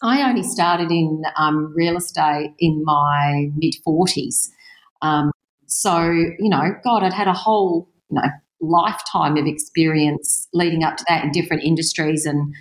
I 0.03 0.29
only 0.29 0.43
started 0.43 0.91
in 0.91 1.23
um, 1.35 1.73
real 1.75 1.97
estate 1.97 2.53
in 2.59 2.83
my 2.85 3.49
mid 3.55 3.73
40s. 3.85 4.49
Um, 5.01 5.31
so, 5.65 5.99
you 6.11 6.49
know, 6.49 6.75
God, 6.83 7.01
I'd 7.01 7.13
had 7.13 7.27
a 7.27 7.33
whole, 7.33 7.89
you 8.11 8.21
know, 8.21 8.29
lifetime 8.61 9.35
of 9.35 9.47
experience 9.47 10.47
leading 10.53 10.83
up 10.83 10.97
to 10.97 11.05
that 11.07 11.23
in 11.23 11.31
different 11.31 11.63
industries 11.63 12.27
and 12.27 12.53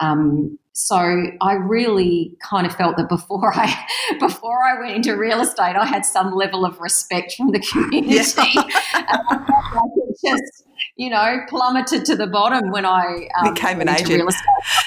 Um, 0.00 0.58
so 0.74 0.96
I 1.42 1.52
really 1.54 2.32
kind 2.42 2.66
of 2.66 2.74
felt 2.74 2.96
that 2.96 3.08
before 3.08 3.52
I 3.56 3.86
before 4.18 4.64
I 4.64 4.80
went 4.80 4.96
into 4.96 5.16
real 5.16 5.40
estate, 5.40 5.76
I 5.76 5.84
had 5.84 6.04
some 6.04 6.34
level 6.34 6.64
of 6.64 6.80
respect 6.80 7.34
from 7.36 7.52
the 7.52 7.60
community. 7.72 8.42
Yeah. 8.54 8.62
I 8.94 9.82
just 10.24 10.64
you 10.96 11.10
know 11.10 11.40
plummeted 11.48 12.04
to 12.06 12.16
the 12.16 12.26
bottom 12.26 12.70
when 12.70 12.86
I 12.86 13.28
um, 13.38 13.54
became 13.54 13.80
an 13.80 13.88
agent. 13.88 14.32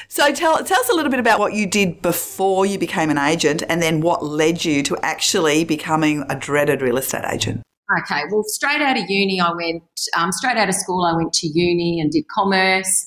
So 0.08 0.34
tell 0.34 0.64
tell 0.64 0.80
us 0.80 0.90
a 0.90 0.96
little 0.96 1.12
bit 1.12 1.20
about 1.20 1.40
what 1.40 1.54
you 1.54 1.68
did 1.68 2.02
before 2.02 2.66
you 2.66 2.80
became 2.80 3.10
an 3.10 3.18
agent, 3.18 3.62
and 3.70 3.82
then 3.82 4.02
what 4.02 4.24
led 4.24 4.66
you 4.66 4.82
to 4.84 4.98
actually 5.04 5.64
becoming 5.66 6.26
a 6.30 6.36
dreaded 6.36 6.82
real 6.82 6.98
estate 6.98 7.26
agent. 7.32 7.62
Okay, 8.00 8.24
well, 8.32 8.44
straight 8.48 8.82
out 8.82 8.98
of 8.98 9.08
uni, 9.08 9.40
I 9.40 9.54
went 9.54 9.84
um, 10.18 10.32
straight 10.32 10.58
out 10.58 10.68
of 10.68 10.74
school. 10.74 11.06
I 11.06 11.16
went 11.16 11.34
to 11.34 11.48
uni 11.48 12.00
and 12.00 12.12
did 12.12 12.28
commerce 12.30 13.06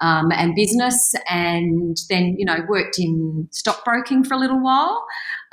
um, 0.00 0.30
and 0.32 0.54
business, 0.54 1.14
and 1.28 1.96
then 2.08 2.36
you 2.38 2.44
know 2.44 2.58
worked 2.68 2.98
in 2.98 3.48
stockbroking 3.50 4.24
for 4.24 4.34
a 4.34 4.38
little 4.38 4.60
while, 4.60 5.04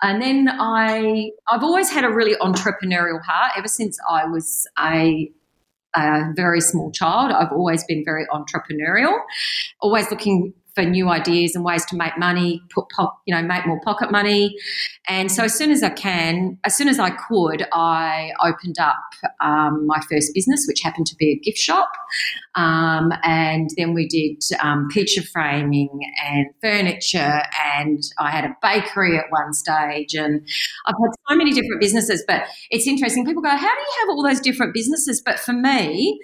and 0.02 0.22
then 0.22 0.50
I 0.50 1.32
I've 1.50 1.64
always 1.64 1.90
had 1.90 2.04
a 2.04 2.10
really 2.10 2.36
entrepreneurial 2.36 3.22
heart 3.24 3.54
ever 3.58 3.68
since 3.68 3.98
I 4.10 4.26
was 4.26 4.68
a 4.80 5.32
a 5.96 6.34
very 6.36 6.60
small 6.60 6.92
child. 6.92 7.32
I've 7.32 7.52
always 7.52 7.84
been 7.84 8.04
very 8.04 8.26
entrepreneurial, 8.28 9.18
always 9.80 10.10
looking 10.10 10.54
for 10.76 10.84
new 10.84 11.10
ideas 11.10 11.56
and 11.56 11.64
ways 11.64 11.86
to 11.86 11.96
make 11.96 12.18
money, 12.18 12.62
put 12.74 12.86
you 13.26 13.36
know, 13.36 13.42
make 13.44 13.66
more 13.68 13.80
pocket 13.82 14.12
money. 14.12 14.56
And 15.08 15.32
so 15.32 15.44
as 15.44 15.54
soon 15.54 15.70
as 15.70 15.84
I 15.84 15.90
can, 15.90 16.58
as 16.64 16.76
soon 16.76 16.88
as 16.88 16.98
I 17.00 17.12
could, 17.12 17.66
I 17.74 18.32
opened 18.44 18.80
up 18.80 18.98
um, 19.40 19.86
my 19.86 20.00
first 20.10 20.34
business, 20.34 20.66
which 20.68 20.82
happened 20.82 21.06
to 21.08 21.16
be 21.16 21.32
a 21.32 21.36
gift 21.40 21.60
shop. 21.60 21.90
Um, 22.56 23.12
and 23.24 23.70
then 23.78 23.94
we 23.94 24.08
did 24.08 24.42
um, 24.62 24.88
picture 24.92 25.22
framing 25.22 25.90
and 26.26 26.48
furniture, 26.62 27.42
and 27.76 28.02
I 28.20 28.32
had 28.32 28.46
a 28.46 28.56
bakery 28.62 29.18
at 29.18 29.26
one 29.30 29.54
stage. 29.54 30.16
And 30.16 30.42
I've 30.86 30.96
had 31.02 31.12
so 31.30 31.36
many 31.36 31.52
different 31.52 31.82
businesses, 31.82 32.24
but 32.28 32.44
it's 32.72 32.88
interesting. 32.88 33.26
People 33.26 33.44
go, 33.44 33.50
"How 33.50 33.58
do 33.58 33.66
you 33.66 33.96
have 34.02 34.10
all 34.10 34.24
those 34.24 34.40
different 34.40 34.74
businesses?" 34.74 35.22
But 35.24 35.40
for 35.40 35.54
me, 35.54 36.20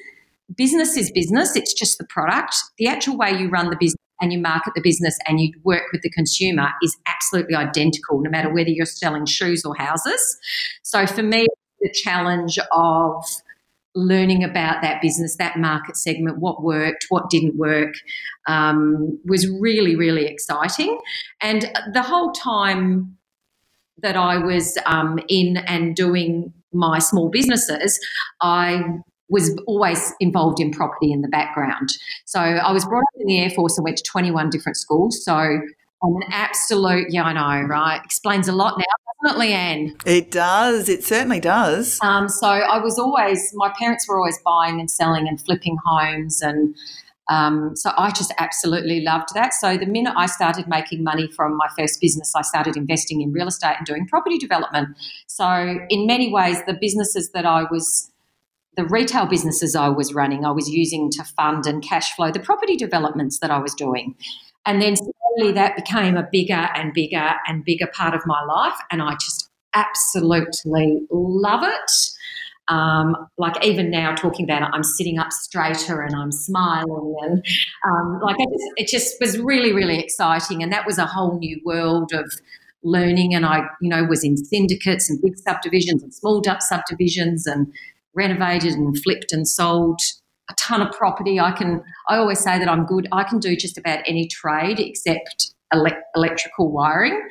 business 0.55 0.97
is 0.97 1.11
business. 1.11 1.55
It's 1.55 1.73
just 1.73 1.97
the 1.97 2.05
product. 2.05 2.55
The 2.77 2.87
actual 2.87 3.17
way 3.17 3.31
you 3.31 3.49
run 3.49 3.69
the 3.69 3.77
business 3.79 3.99
and 4.21 4.33
you 4.33 4.39
market 4.39 4.73
the 4.75 4.81
business 4.81 5.17
and 5.27 5.39
you 5.39 5.53
work 5.63 5.83
with 5.91 6.01
the 6.01 6.09
consumer 6.09 6.69
is 6.83 6.97
absolutely 7.07 7.55
identical, 7.55 8.21
no 8.21 8.29
matter 8.29 8.53
whether 8.53 8.69
you're 8.69 8.85
selling 8.85 9.25
shoes 9.25 9.63
or 9.65 9.75
houses. 9.75 10.37
So 10.83 11.05
for 11.05 11.23
me, 11.23 11.47
the 11.79 11.91
challenge 11.91 12.59
of 12.71 13.23
learning 13.95 14.43
about 14.43 14.81
that 14.81 15.01
business, 15.01 15.37
that 15.37 15.57
market 15.57 15.97
segment, 15.97 16.39
what 16.39 16.63
worked, 16.63 17.05
what 17.09 17.29
didn't 17.29 17.57
work, 17.57 17.95
um, 18.47 19.19
was 19.25 19.49
really, 19.59 19.95
really 19.95 20.25
exciting. 20.25 20.99
And 21.41 21.71
the 21.93 22.03
whole 22.03 22.31
time 22.31 23.17
that 24.01 24.15
I 24.15 24.37
was 24.37 24.77
um, 24.85 25.19
in 25.27 25.57
and 25.57 25.95
doing 25.95 26.53
my 26.71 26.99
small 26.99 27.29
businesses, 27.29 27.99
I 28.41 28.83
was 29.29 29.55
always 29.67 30.13
involved 30.19 30.59
in 30.59 30.71
property 30.71 31.11
in 31.11 31.21
the 31.21 31.27
background. 31.27 31.89
So 32.25 32.39
I 32.39 32.71
was 32.71 32.85
brought 32.85 33.03
up 33.03 33.21
in 33.21 33.27
the 33.27 33.39
Air 33.39 33.49
Force 33.51 33.77
and 33.77 33.85
went 33.85 33.97
to 33.97 34.03
21 34.03 34.49
different 34.49 34.77
schools. 34.77 35.23
So 35.23 35.33
I'm 35.33 36.15
an 36.15 36.23
absolute, 36.31 37.07
yeah, 37.09 37.23
I 37.23 37.33
know, 37.33 37.67
right? 37.67 38.01
Explains 38.03 38.47
a 38.47 38.53
lot 38.53 38.77
now, 38.77 38.85
doesn't 39.23 39.41
it, 39.41 39.45
Leanne? 39.45 40.01
It 40.05 40.31
does. 40.31 40.89
It 40.89 41.03
certainly 41.03 41.39
does. 41.39 41.99
Um, 42.01 42.29
so 42.29 42.47
I 42.47 42.79
was 42.79 42.97
always, 42.97 43.51
my 43.53 43.71
parents 43.77 44.07
were 44.07 44.17
always 44.17 44.39
buying 44.39 44.79
and 44.79 44.89
selling 44.89 45.27
and 45.27 45.39
flipping 45.41 45.77
homes. 45.85 46.41
And 46.41 46.75
um, 47.29 47.75
so 47.75 47.91
I 47.97 48.11
just 48.11 48.33
absolutely 48.39 49.01
loved 49.01 49.35
that. 49.35 49.53
So 49.53 49.77
the 49.77 49.85
minute 49.85 50.13
I 50.17 50.25
started 50.25 50.67
making 50.67 51.03
money 51.03 51.29
from 51.35 51.55
my 51.57 51.67
first 51.77 51.99
business, 52.01 52.33
I 52.35 52.41
started 52.41 52.77
investing 52.77 53.21
in 53.21 53.31
real 53.31 53.47
estate 53.47 53.75
and 53.77 53.85
doing 53.85 54.07
property 54.07 54.37
development. 54.37 54.97
So 55.27 55.79
in 55.89 56.07
many 56.07 56.31
ways, 56.31 56.63
the 56.65 56.77
businesses 56.79 57.29
that 57.31 57.45
I 57.45 57.65
was 57.69 58.09
the 58.77 58.85
retail 58.85 59.25
businesses 59.25 59.75
I 59.75 59.89
was 59.89 60.13
running, 60.13 60.45
I 60.45 60.51
was 60.51 60.69
using 60.69 61.09
to 61.11 61.23
fund 61.23 61.65
and 61.65 61.83
cash 61.83 62.15
flow 62.15 62.31
the 62.31 62.39
property 62.39 62.75
developments 62.75 63.39
that 63.39 63.51
I 63.51 63.59
was 63.59 63.73
doing. 63.73 64.15
And 64.65 64.81
then 64.81 64.95
slowly 64.95 65.51
that 65.53 65.75
became 65.75 66.17
a 66.17 66.27
bigger 66.31 66.69
and 66.75 66.93
bigger 66.93 67.31
and 67.47 67.63
bigger 67.63 67.87
part 67.93 68.13
of 68.13 68.21
my 68.25 68.43
life. 68.43 68.77
And 68.91 69.01
I 69.01 69.13
just 69.13 69.49
absolutely 69.73 71.01
love 71.11 71.63
it. 71.63 71.91
Um, 72.67 73.15
like 73.37 73.65
even 73.65 73.89
now 73.89 74.13
talking 74.13 74.45
about 74.45 74.61
it, 74.61 74.69
I'm 74.71 74.83
sitting 74.83 75.17
up 75.17 75.31
straighter 75.31 76.01
and 76.01 76.15
I'm 76.15 76.31
smiling 76.31 77.15
and 77.21 77.45
um, 77.83 78.19
like 78.21 78.35
it 78.37 78.47
just, 78.47 78.73
it 78.77 78.87
just 78.87 79.15
was 79.19 79.39
really 79.39 79.73
really 79.73 79.99
exciting 79.99 80.61
and 80.61 80.71
that 80.71 80.85
was 80.85 80.99
a 80.99 81.07
whole 81.07 81.39
new 81.39 81.59
world 81.65 82.11
of 82.13 82.31
learning 82.83 83.33
and 83.33 83.43
I 83.43 83.63
you 83.81 83.89
know 83.89 84.03
was 84.03 84.23
in 84.23 84.37
syndicates 84.37 85.09
and 85.09 85.19
big 85.19 85.35
subdivisions 85.39 86.03
and 86.03 86.13
small 86.13 86.43
subdivisions 86.59 87.47
and 87.47 87.73
renovated 88.19 88.73
and 88.73 89.01
flipped 89.01 89.31
and 89.31 89.47
sold 89.47 90.01
a 90.49 90.53
ton 90.55 90.81
of 90.81 90.91
property. 90.91 91.39
I 91.39 91.51
can. 91.51 91.81
I 92.09 92.17
always 92.17 92.39
say 92.39 92.59
that 92.59 92.67
I'm 92.67 92.85
good. 92.85 93.07
I 93.11 93.23
can 93.23 93.39
do 93.39 93.55
just 93.55 93.77
about 93.77 93.99
any 94.05 94.27
trade 94.27 94.79
except 94.79 95.53
ele- 95.73 96.03
electrical 96.15 96.71
wiring 96.71 97.21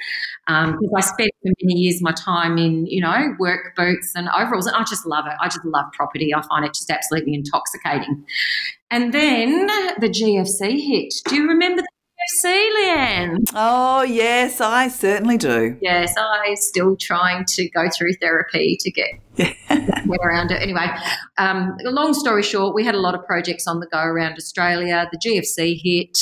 because 0.47 0.73
um, 0.73 0.97
I 0.97 1.00
spent 1.00 1.30
for 1.42 1.52
many 1.62 1.80
years 1.80 2.00
my 2.00 2.12
time 2.12 2.57
in 2.57 2.87
you 2.87 3.02
know 3.02 3.35
work 3.38 3.76
boots 3.76 4.12
and 4.14 4.28
overalls, 4.30 4.66
and 4.66 4.76
I 4.76 4.85
just 4.85 5.04
love 5.07 5.26
it. 5.26 5.35
I 5.40 5.47
just 5.49 5.64
love 5.64 5.87
property. 5.92 6.35
I 6.35 6.40
find 6.47 6.64
it 6.64 6.75
just 6.75 6.90
absolutely 6.90 7.35
intoxicating. 7.35 8.25
And 8.90 9.12
then 9.12 9.66
the 10.00 10.09
GFC 10.09 10.80
hit. 10.80 11.14
Do 11.28 11.37
you 11.37 11.47
remember 11.49 11.83
the 11.83 11.88
GFC, 12.18 12.71
Leanne. 12.76 13.52
Oh, 13.54 14.02
yes, 14.02 14.61
I 14.61 14.88
certainly 14.88 15.37
do. 15.37 15.76
Yes, 15.80 16.14
I'm 16.18 16.57
still 16.57 16.97
trying 16.97 17.45
to 17.47 17.68
go 17.71 17.88
through 17.97 18.14
therapy 18.21 18.76
to 18.80 18.90
get 18.90 19.11
around 20.17 20.50
it. 20.50 20.62
Anyway, 20.62 20.87
um, 21.38 21.77
long 21.85 22.15
story 22.15 22.43
short, 22.43 22.75
we 22.75 22.85
had 22.85 22.95
a 22.95 23.00
lot 23.00 23.15
of 23.15 23.25
projects 23.25 23.67
on 23.67 23.81
the 23.81 23.87
go 23.87 24.00
around 24.00 24.37
Australia. 24.37 25.09
The 25.12 25.19
GFC 25.19 25.81
hit. 25.83 26.19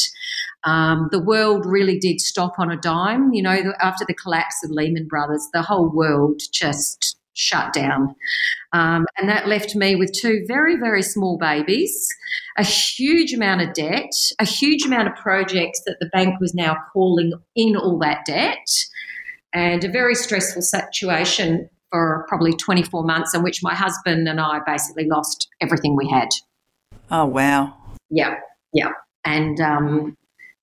Um, 0.65 1.09
the 1.13 1.23
world 1.23 1.65
really 1.65 1.99
did 1.99 2.21
stop 2.21 2.55
on 2.59 2.71
a 2.71 2.77
dime. 2.77 3.33
You 3.33 3.43
know, 3.43 3.73
after 3.81 4.05
the 4.07 4.15
collapse 4.15 4.57
of 4.65 4.71
Lehman 4.71 5.07
Brothers, 5.07 5.49
the 5.53 5.63
whole 5.63 5.89
world 5.89 6.41
just 6.53 7.17
shut 7.37 7.73
down. 7.73 8.15
Um, 8.73 9.05
and 9.17 9.29
that 9.29 9.47
left 9.47 9.77
me 9.77 9.95
with 9.95 10.13
two 10.13 10.45
very, 10.49 10.77
very 10.77 11.03
small 11.03 11.39
babies, 11.39 12.09
a 12.59 12.65
huge 12.65 13.33
amount 13.33 13.63
of 13.63 13.75
debt, 13.75 14.11
a 14.41 14.45
huge 14.45 14.85
amount 14.85 15.09
of 15.09 15.15
projects 15.15 15.83
that 15.87 15.99
the 16.01 16.09
bank 16.13 16.41
was 16.41 16.55
now 16.55 16.77
calling 16.93 17.33
in 17.55 17.77
all 17.77 17.99
that 17.99 18.25
debt, 18.27 18.67
and 19.53 19.85
a 19.85 19.91
very 19.91 20.15
stressful 20.15 20.63
situation 20.63 21.69
for 21.91 22.25
probably 22.29 22.53
24 22.53 23.05
months 23.05 23.35
in 23.35 23.43
which 23.43 23.63
my 23.63 23.75
husband 23.75 24.29
and 24.29 24.41
I 24.41 24.61
basically 24.67 25.07
lost 25.07 25.49
everything 25.61 25.97
we 25.97 26.09
had. 26.09 26.29
Oh, 27.11 27.25
wow. 27.25 27.75
Yeah, 28.11 28.37
yeah. 28.73 28.91
And 29.25 29.61
um, 29.61 30.17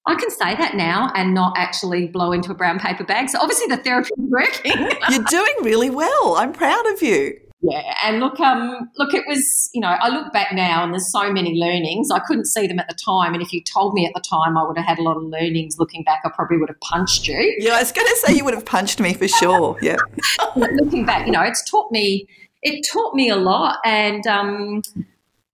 I 0.05 0.15
can 0.15 0.29
say 0.29 0.55
that 0.55 0.75
now 0.75 1.11
and 1.15 1.33
not 1.33 1.57
actually 1.57 2.07
blow 2.07 2.31
into 2.33 2.51
a 2.51 2.55
brown 2.55 2.79
paper 2.79 3.03
bag. 3.03 3.29
So 3.29 3.39
obviously 3.39 3.67
the 3.67 3.77
therapy 3.77 4.09
is 4.17 4.29
working. 4.29 4.91
You're 5.09 5.23
doing 5.23 5.55
really 5.61 5.89
well. 5.89 6.35
I'm 6.37 6.51
proud 6.51 6.85
of 6.93 7.01
you. 7.01 7.39
Yeah, 7.65 7.95
and 8.03 8.19
look, 8.19 8.41
um, 8.41 8.89
look, 8.97 9.13
it 9.13 9.23
was, 9.25 9.69
you 9.73 9.79
know, 9.79 9.87
I 9.87 10.09
look 10.09 10.33
back 10.33 10.51
now 10.51 10.83
and 10.83 10.91
there's 10.91 11.09
so 11.09 11.31
many 11.31 11.55
learnings. 11.55 12.11
I 12.11 12.19
couldn't 12.19 12.45
see 12.45 12.67
them 12.67 12.77
at 12.77 12.89
the 12.89 12.95
time, 12.95 13.33
and 13.33 13.41
if 13.41 13.53
you 13.53 13.63
told 13.63 13.93
me 13.93 14.05
at 14.05 14.13
the 14.13 14.19
time, 14.19 14.57
I 14.57 14.67
would 14.67 14.77
have 14.77 14.85
had 14.85 14.99
a 14.99 15.01
lot 15.01 15.15
of 15.15 15.23
learnings. 15.23 15.79
Looking 15.79 16.03
back, 16.03 16.21
I 16.25 16.29
probably 16.29 16.57
would 16.57 16.67
have 16.67 16.79
punched 16.81 17.25
you. 17.25 17.55
Yeah, 17.59 17.75
I 17.75 17.79
was 17.79 17.93
going 17.93 18.05
to 18.05 18.15
say 18.17 18.33
you 18.33 18.43
would 18.43 18.53
have 18.53 18.65
punched 18.65 18.99
me 18.99 19.13
for 19.13 19.29
sure. 19.29 19.77
Yeah. 19.81 19.95
looking 20.57 21.05
back, 21.05 21.25
you 21.25 21.31
know, 21.31 21.41
it's 21.41 21.69
taught 21.69 21.89
me, 21.89 22.27
it 22.61 22.85
taught 22.91 23.15
me 23.15 23.29
a 23.29 23.37
lot, 23.37 23.77
and 23.85 24.27
um, 24.27 24.81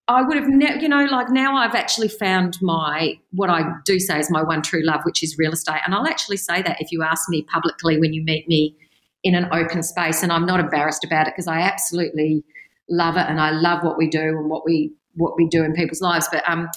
I 0.07 0.23
would 0.23 0.35
have, 0.35 0.47
ne- 0.47 0.81
you 0.81 0.89
know, 0.89 1.05
like 1.05 1.29
now 1.29 1.55
I've 1.57 1.75
actually 1.75 2.07
found 2.07 2.57
my, 2.59 3.19
what 3.33 3.51
I 3.51 3.71
do 3.85 3.99
say 3.99 4.17
is 4.17 4.31
my 4.31 4.41
one 4.41 4.63
true 4.63 4.83
love, 4.83 5.01
which 5.03 5.21
is 5.21 5.37
real 5.37 5.51
estate. 5.51 5.81
And 5.85 5.93
I'll 5.93 6.07
actually 6.07 6.37
say 6.37 6.63
that 6.63 6.81
if 6.81 6.91
you 6.91 7.03
ask 7.03 7.29
me 7.29 7.43
publicly 7.43 7.99
when 7.99 8.13
you 8.13 8.23
meet 8.23 8.47
me 8.47 8.75
in 9.23 9.35
an 9.35 9.47
open 9.51 9.83
space. 9.83 10.23
And 10.23 10.31
I'm 10.31 10.45
not 10.45 10.59
embarrassed 10.59 11.03
about 11.03 11.27
it 11.27 11.33
because 11.35 11.47
I 11.47 11.61
absolutely 11.61 12.43
love 12.89 13.17
it 13.17 13.25
and 13.27 13.39
I 13.39 13.51
love 13.51 13.83
what 13.83 13.97
we 13.97 14.07
do 14.07 14.21
and 14.21 14.49
what 14.49 14.65
we, 14.65 14.91
what 15.15 15.35
we 15.37 15.47
do 15.47 15.63
in 15.63 15.73
people's 15.73 16.01
lives. 16.01 16.27
But, 16.31 16.47
um, 16.49 16.69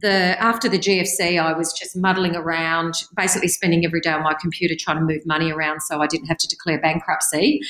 the 0.00 0.36
after 0.42 0.68
the 0.68 0.78
GFC, 0.78 1.40
I 1.40 1.52
was 1.56 1.72
just 1.72 1.96
muddling 1.96 2.36
around, 2.36 2.94
basically 3.16 3.48
spending 3.48 3.84
every 3.84 4.00
day 4.00 4.10
on 4.10 4.22
my 4.22 4.34
computer 4.38 4.74
trying 4.78 4.98
to 4.98 5.02
move 5.02 5.24
money 5.24 5.50
around, 5.50 5.80
so 5.80 6.00
I 6.00 6.06
didn't 6.06 6.26
have 6.26 6.38
to 6.38 6.48
declare 6.48 6.80
bankruptcy. 6.80 7.60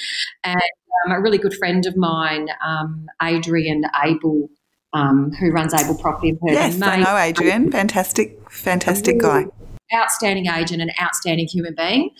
And 0.42 0.60
um, 1.06 1.12
a 1.12 1.20
really 1.20 1.38
good 1.38 1.54
friend 1.54 1.86
of 1.86 1.96
mine, 1.96 2.48
um, 2.64 3.06
Adrian 3.22 3.84
Abel, 4.04 4.50
um, 4.92 5.30
who 5.38 5.50
runs 5.50 5.74
Abel 5.74 5.96
Property 5.96 6.30
in 6.30 6.38
Perth. 6.38 6.52
Yes, 6.52 6.80
I 6.82 6.96
know 6.96 7.16
Adrian. 7.16 7.70
Fantastic, 7.70 8.50
fantastic 8.50 9.20
guy. 9.20 9.46
Outstanding 9.94 10.46
agent 10.46 10.82
and 10.82 10.90
outstanding 11.00 11.46
human 11.46 11.74
being. 11.76 12.10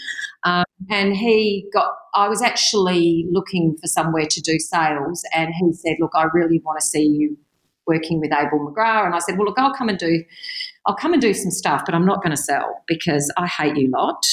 Um, 0.45 0.65
and 0.91 1.17
he 1.17 1.69
got, 1.73 1.91
I 2.15 2.29
was 2.29 2.41
actually 2.43 3.27
looking 3.31 3.77
for 3.81 3.89
somewhere 3.89 4.27
to 4.31 4.41
do 4.41 4.59
sales, 4.59 5.25
and 5.35 5.53
he 5.59 5.73
said, 5.73 5.97
Look, 5.99 6.13
I 6.15 6.27
really 6.33 6.61
want 6.65 6.79
to 6.79 6.87
see 6.87 7.05
you 7.05 7.37
working 7.87 8.21
with 8.21 8.33
Abel 8.33 8.59
McGrath. 8.61 9.07
And 9.07 9.15
I 9.15 9.19
said, 9.19 9.39
Well, 9.39 9.47
look, 9.47 9.59
I'll 9.59 9.75
come 9.75 9.89
and 9.89 9.99
do. 9.99 10.25
I'll 10.87 10.97
come 10.97 11.13
and 11.13 11.23
do 11.23 11.35
some 11.35 11.51
stuff, 11.51 11.83
but 11.85 11.95
I'm 11.95 12.07
not 12.07 12.23
going 12.23 12.31
to 12.31 12.41
sell 12.41 12.83
because 12.87 13.33
I 13.37 13.47
hate 13.47 13.77
you 13.77 13.91
lot. 13.91 14.25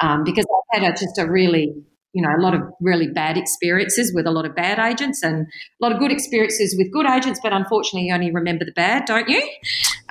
Um, 0.00 0.24
because 0.24 0.44
I've 0.74 0.82
had 0.82 0.92
a, 0.92 0.96
just 0.96 1.18
a 1.18 1.30
really, 1.30 1.72
you 2.12 2.22
know, 2.22 2.30
a 2.36 2.40
lot 2.40 2.54
of 2.54 2.62
really 2.80 3.06
bad 3.06 3.38
experiences 3.38 4.12
with 4.12 4.26
a 4.26 4.32
lot 4.32 4.44
of 4.44 4.56
bad 4.56 4.80
agents 4.80 5.22
and 5.22 5.46
a 5.46 5.84
lot 5.84 5.92
of 5.92 6.00
good 6.00 6.10
experiences 6.10 6.74
with 6.76 6.92
good 6.92 7.06
agents, 7.06 7.38
but 7.40 7.52
unfortunately, 7.52 8.08
you 8.08 8.14
only 8.14 8.32
remember 8.32 8.64
the 8.64 8.72
bad, 8.72 9.04
don't 9.04 9.28
you? 9.28 9.48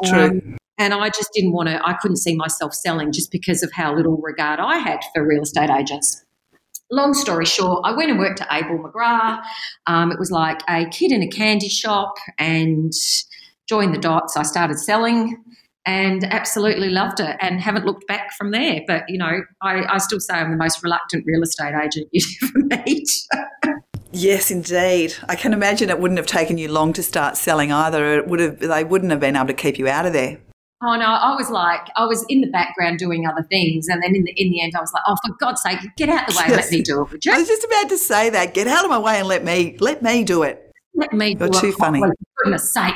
True. 0.06 0.24
Um, 0.24 0.58
and 0.78 0.94
I 0.94 1.10
just 1.10 1.30
didn't 1.34 1.54
want 1.54 1.70
to, 1.70 1.80
I 1.86 1.94
couldn't 1.94 2.18
see 2.18 2.36
myself 2.36 2.74
selling 2.74 3.12
just 3.12 3.32
because 3.32 3.64
of 3.64 3.72
how 3.74 3.96
little 3.96 4.18
regard 4.18 4.60
I 4.60 4.78
had 4.78 5.00
for 5.14 5.26
real 5.26 5.44
estate 5.44 5.70
agents 5.70 6.24
long 6.94 7.14
story 7.14 7.46
short, 7.46 7.82
I 7.84 7.92
went 7.92 8.12
and 8.12 8.20
worked 8.20 8.42
at 8.42 8.48
Abel 8.52 8.80
McGrath. 8.80 9.42
Um, 9.88 10.12
it 10.12 10.20
was 10.20 10.32
like 10.32 10.62
a 10.70 10.86
kid 10.90 11.12
in 11.12 11.22
a 11.22 11.28
candy 11.28 11.70
shop 11.70 12.14
and 12.38 12.92
joined 13.68 13.94
the 13.94 14.00
dots. 14.00 14.38
I 14.38 14.44
started 14.44 14.80
selling 14.80 15.44
and 15.86 16.24
absolutely 16.26 16.90
loved 16.90 17.20
it 17.20 17.36
and 17.42 17.60
haven't 17.60 17.86
looked 17.86 18.08
back 18.08 18.32
from 18.38 18.52
there. 18.52 18.82
But, 18.88 19.04
you 19.10 19.18
know, 19.18 19.42
I, 19.62 19.84
I 19.90 19.98
still 19.98 20.20
say 20.20 20.36
I'm 20.36 20.52
the 20.52 20.58
most 20.58 20.82
reluctant 20.84 21.26
real 21.26 21.42
estate 21.42 21.74
agent 21.74 22.08
you'd 22.12 22.24
ever 22.44 22.84
meet. 22.86 23.10
Yes, 24.12 24.52
indeed. 24.52 25.16
I 25.28 25.36
can 25.36 25.54
imagine 25.54 25.90
it 25.90 26.00
wouldn't 26.00 26.20
have 26.20 26.28
taken 26.28 26.58
you 26.58 26.72
long 26.72 26.94
to 26.94 27.04
start 27.04 27.36
selling 27.36 27.72
either. 27.72 28.20
It 28.20 28.28
would 28.28 28.40
have 28.40 28.60
they 28.60 28.84
wouldn't 28.84 29.10
have 29.10 29.20
been 29.20 29.36
able 29.36 29.48
to 29.48 29.54
keep 29.54 29.80
you 29.80 29.88
out 29.88 30.06
of 30.06 30.14
there. 30.14 30.38
Oh 30.84 30.96
no, 30.96 31.06
I 31.06 31.36
was 31.36 31.50
like, 31.50 31.88
I 31.96 32.06
was 32.06 32.26
in 32.30 32.42
the 32.42 32.48
background 32.48 33.00
doing 33.00 33.26
other 33.26 33.44
things, 33.44 33.88
and 33.88 34.04
then 34.04 34.16
in 34.16 34.24
the 34.24 34.32
in 34.32 34.52
the 34.52 34.62
end, 34.62 34.74
I 34.76 34.82
was 34.82 34.92
like, 34.94 35.04
oh, 35.08 35.16
for 35.26 35.34
God's 35.40 35.62
sake, 35.62 35.80
get 35.96 36.10
out 36.10 36.28
of 36.28 36.36
the 36.36 36.40
way 36.40 36.46
and 36.48 36.56
let 36.56 36.72
me 36.72 36.82
do 36.82 37.02
it, 37.02 37.12
would 37.12 37.26
you? 37.26 37.34
I 37.34 37.38
was 37.38 37.48
just 37.48 37.64
about 37.64 37.90
to 37.90 37.98
say 37.98 38.30
that. 38.32 38.54
Get 38.54 38.68
out 38.68 38.84
of 38.84 38.90
my 38.90 39.00
way 39.00 39.20
and 39.20 39.28
let 39.28 39.44
me 39.44 39.78
let 39.80 40.02
me 40.02 40.24
do 40.24 40.44
it. 40.44 40.72
Let 40.96 41.14
me 41.14 41.36
You're 41.40 41.50
do 41.50 41.60
too 41.60 41.68
it. 41.70 41.76
funny. 41.76 42.00
For 42.02 42.14
goodness 42.44 42.72
sake. 42.72 42.94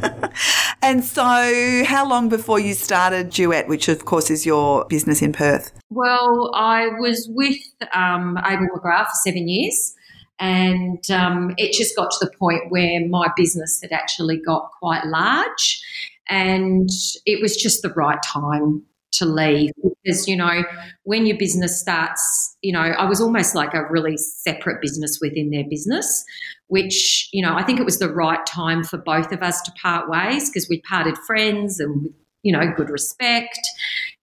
And 0.82 1.04
so, 1.04 1.82
how 1.84 2.08
long 2.08 2.28
before 2.28 2.60
you 2.60 2.72
started 2.72 3.30
Duet, 3.30 3.66
which 3.66 3.88
of 3.88 4.04
course 4.04 4.30
is 4.30 4.46
your 4.46 4.84
business 4.84 5.20
in 5.20 5.32
Perth? 5.32 5.72
Well, 5.90 6.52
I 6.54 6.86
was 7.00 7.28
with 7.32 7.58
um, 7.92 8.38
Abel 8.46 8.68
McGrath 8.72 9.06
for 9.06 9.14
seven 9.24 9.48
years, 9.48 9.94
and 10.38 11.02
um, 11.10 11.54
it 11.56 11.72
just 11.72 11.96
got 11.96 12.12
to 12.12 12.24
the 12.24 12.30
point 12.38 12.70
where 12.70 13.04
my 13.08 13.28
business 13.36 13.80
had 13.82 13.90
actually 13.90 14.36
got 14.38 14.70
quite 14.78 15.04
large, 15.06 15.82
and 16.28 16.88
it 17.24 17.40
was 17.40 17.56
just 17.56 17.82
the 17.82 17.90
right 17.90 18.22
time 18.22 18.82
to 19.12 19.24
leave 19.24 19.70
because 20.02 20.28
you 20.28 20.36
know 20.36 20.64
when 21.04 21.26
your 21.26 21.38
business 21.38 21.80
starts 21.80 22.56
you 22.60 22.72
know 22.72 22.80
i 22.80 23.04
was 23.04 23.20
almost 23.20 23.54
like 23.54 23.72
a 23.72 23.88
really 23.88 24.16
separate 24.16 24.80
business 24.82 25.18
within 25.20 25.50
their 25.50 25.64
business 25.70 26.24
which 26.66 27.28
you 27.32 27.40
know 27.40 27.54
i 27.54 27.62
think 27.62 27.78
it 27.78 27.84
was 27.84 27.98
the 27.98 28.12
right 28.12 28.44
time 28.46 28.82
for 28.82 28.98
both 28.98 29.32
of 29.32 29.42
us 29.42 29.62
to 29.62 29.72
part 29.80 30.10
ways 30.10 30.50
because 30.50 30.68
we 30.68 30.82
parted 30.82 31.16
friends 31.26 31.80
and 31.80 32.12
you 32.42 32.52
know 32.52 32.70
good 32.76 32.90
respect 32.90 33.58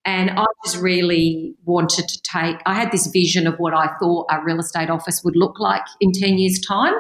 and 0.06 0.32
I 0.32 0.46
just 0.66 0.82
really 0.82 1.56
wanted 1.64 2.10
to 2.10 2.22
take, 2.24 2.58
I 2.66 2.74
had 2.74 2.92
this 2.92 3.08
vision 3.08 3.48
of 3.48 3.56
what 3.58 3.74
I 3.74 3.88
thought 4.00 4.28
a 4.30 4.44
real 4.44 4.60
estate 4.60 4.90
office 4.90 5.24
would 5.24 5.36
look 5.36 5.60
like 5.60 5.84
in 6.02 6.12
10 6.12 6.38
years' 6.38 6.60
time. 6.60 6.94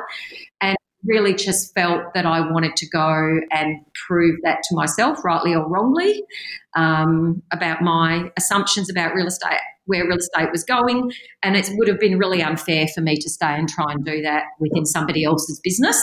And 0.62 0.78
really 1.06 1.34
just 1.34 1.74
felt 1.74 2.14
that 2.14 2.26
I 2.26 2.40
wanted 2.52 2.76
to 2.78 2.90
go 2.90 3.40
and 3.52 3.78
prove 4.08 4.40
that 4.44 4.60
to 4.70 4.76
myself, 4.76 5.24
rightly 5.24 5.54
or 5.54 5.68
wrongly, 5.68 6.24
um, 6.76 7.42
about 7.52 7.82
my 7.82 8.30
assumptions 8.38 8.90
about 8.90 9.14
real 9.14 9.28
estate, 9.28 9.60
where 9.86 10.06
real 10.06 10.18
estate 10.18 10.52
was 10.52 10.64
going. 10.64 11.12
And 11.42 11.56
it 11.56 11.70
would 11.74 11.88
have 11.88 12.00
been 12.00 12.18
really 12.18 12.42
unfair 12.42 12.88
for 12.88 13.02
me 13.02 13.18
to 13.18 13.30
stay 13.30 13.54
and 13.54 13.68
try 13.68 13.92
and 13.92 14.06
do 14.06 14.22
that 14.22 14.44
within 14.60 14.86
somebody 14.86 15.24
else's 15.24 15.60
business. 15.60 16.02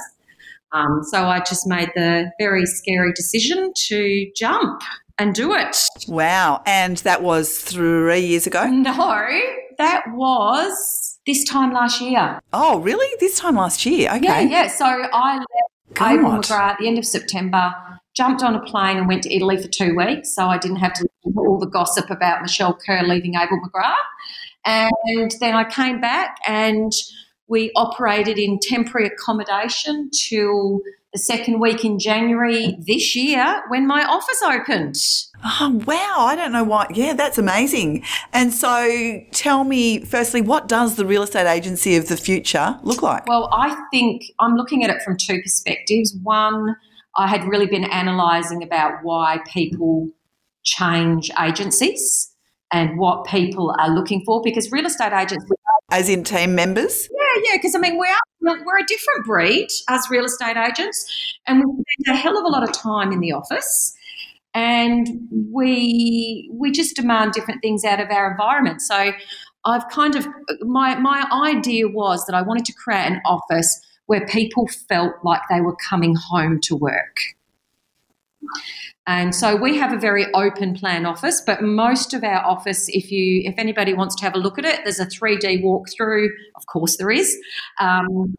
Um, 0.73 1.01
so 1.11 1.25
I 1.25 1.41
just 1.41 1.67
made 1.67 1.91
the 1.97 2.31
very 2.39 2.65
scary 2.67 3.13
decision 3.13 3.73
to 3.89 4.31
jump 4.37 4.83
and 5.19 5.35
do 5.35 5.53
it. 5.55 5.77
Wow. 6.09 6.63
And 6.65 6.97
that 6.99 7.23
was 7.23 7.59
three 7.59 8.21
years 8.21 8.47
ago? 8.47 8.67
No, 8.67 9.41
that 9.79 10.05
was 10.13 11.00
this 11.27 11.45
time 11.45 11.73
last 11.73 12.01
year. 12.01 12.41
Oh, 12.53 12.81
really? 12.81 13.09
This 13.21 13.39
time 13.39 13.57
last 13.57 13.85
year? 13.87 14.11
Okay. 14.11 14.25
Yeah, 14.25 14.41
yeah. 14.41 14.67
So 14.69 14.85
I 14.85 15.39
left 15.39 15.49
God. 15.95 16.13
Abel 16.13 16.31
McGrath 16.31 16.73
at 16.73 16.79
the 16.79 16.89
end 16.89 16.99
of 16.99 17.05
September, 17.05 17.75
jumped 18.15 18.43
on 18.43 18.55
a 18.55 18.61
plane 18.61 18.97
and 18.97 19.09
went 19.09 19.23
to 19.23 19.35
Italy 19.35 19.57
for 19.57 19.69
two 19.69 19.95
weeks. 19.95 20.35
So 20.35 20.47
I 20.47 20.59
didn't 20.59 20.79
have 20.79 20.93
to 20.95 21.03
listen 21.05 21.35
to 21.35 21.41
all 21.41 21.59
the 21.59 21.67
gossip 21.67 22.11
about 22.11 22.43
Michelle 22.43 22.75
Kerr 22.75 23.03
leaving 23.03 23.35
Abel 23.35 23.61
McGrath. 23.65 23.95
And 24.65 25.31
then 25.41 25.55
I 25.55 25.65
came 25.65 26.01
back 26.01 26.37
and 26.47 26.93
we 27.49 27.71
operated 27.77 28.39
in 28.39 28.59
temporary 28.61 29.09
accommodation 29.09 30.11
till 30.13 30.81
the 31.13 31.19
second 31.19 31.59
week 31.59 31.85
in 31.85 31.99
January 31.99 32.77
this 32.87 33.17
year 33.17 33.63
when 33.69 33.87
my 33.87 34.05
office 34.05 34.41
opened. 34.45 34.95
Oh, 35.45 35.83
wow. 35.87 36.15
I 36.19 36.37
don't 36.37 36.53
know 36.53 36.63
why. 36.63 36.87
Yeah, 36.95 37.15
that's 37.15 37.39
amazing. 37.39 38.05
And 38.33 38.53
so 38.53 39.21
tell 39.33 39.65
me, 39.65 40.05
firstly, 40.05 40.41
what 40.41 40.69
does 40.69 40.97
the 40.97 41.05
real 41.05 41.23
estate 41.23 41.51
agency 41.51 41.97
of 41.97 42.09
the 42.09 42.17
future 42.17 42.79
look 42.83 43.03
like? 43.03 43.27
Well, 43.27 43.49
I 43.53 43.77
think 43.91 44.23
I'm 44.39 44.55
looking 44.55 44.85
at 44.85 44.91
it 44.91 45.03
from 45.03 45.17
two 45.17 45.41
perspectives. 45.43 46.15
One, 46.23 46.77
I 47.17 47.27
had 47.27 47.45
really 47.45 47.67
been 47.67 47.85
analysing 47.85 48.63
about 48.63 49.03
why 49.03 49.41
people 49.53 50.11
change 50.63 51.31
agencies 51.41 52.31
and 52.73 52.99
what 52.99 53.27
people 53.27 53.75
are 53.81 53.91
looking 53.91 54.23
for 54.25 54.41
because 54.43 54.71
real 54.71 54.87
estate 54.87 55.13
agents 55.13 55.45
As 55.91 56.09
in 56.09 56.23
team 56.23 56.55
members? 56.55 57.09
Yeah 57.45 57.57
because 57.57 57.75
i 57.75 57.79
mean 57.79 57.99
we 57.99 58.07
are 58.07 58.57
we're 58.65 58.79
a 58.79 58.87
different 58.87 59.25
breed 59.27 59.69
as 59.89 60.09
real 60.11 60.25
estate 60.25 60.57
agents 60.57 61.07
and 61.47 61.59
we 61.59 61.85
spend 62.01 62.17
a 62.17 62.21
hell 62.21 62.39
of 62.39 62.45
a 62.45 62.49
lot 62.49 62.63
of 62.63 62.73
time 62.73 63.13
in 63.13 63.21
the 63.21 63.33
office 63.33 63.95
and 64.55 65.09
we 65.53 66.51
we 66.53 66.73
just 66.73 66.97
demand 66.97 67.33
different 67.33 67.63
things 67.63 67.85
out 67.85 68.01
of 68.01 68.11
our 68.11 68.31
environment. 68.33 68.81
So 68.81 69.13
i've 69.65 69.89
kind 69.91 70.17
of 70.17 70.27
my 70.63 70.95
my 70.97 71.27
idea 71.45 71.87
was 71.87 72.25
that 72.27 72.35
i 72.35 72.43
wanted 72.43 72.65
to 72.65 72.73
create 72.73 73.07
an 73.07 73.21
office 73.25 73.81
where 74.07 74.27
people 74.27 74.67
felt 74.89 75.13
like 75.23 75.43
they 75.51 75.61
were 75.61 75.77
coming 75.77 76.17
home 76.17 76.59
to 76.61 76.75
work 76.75 77.19
and 79.07 79.35
so 79.35 79.57
we 79.57 79.77
have 79.77 79.93
a 79.93 79.99
very 79.99 80.27
open 80.35 80.75
plan 80.75 81.07
office, 81.07 81.43
but 81.45 81.63
most 81.63 82.15
of 82.15 82.23
our 82.23 82.45
office, 82.45 82.89
if 82.89 83.11
you 83.11 83.43
if 83.45 83.55
anybody 83.59 83.95
wants 83.95 84.15
to 84.17 84.25
have 84.25 84.35
a 84.35 84.39
look 84.39 84.59
at 84.59 84.65
it, 84.65 84.81
there's 84.85 85.01
a 85.01 85.07
3D 85.07 85.65
walkthrough. 85.65 86.29
Of 86.57 86.67
course, 86.67 86.97
there 86.97 87.11
is. 87.11 87.37
Um, 87.81 88.35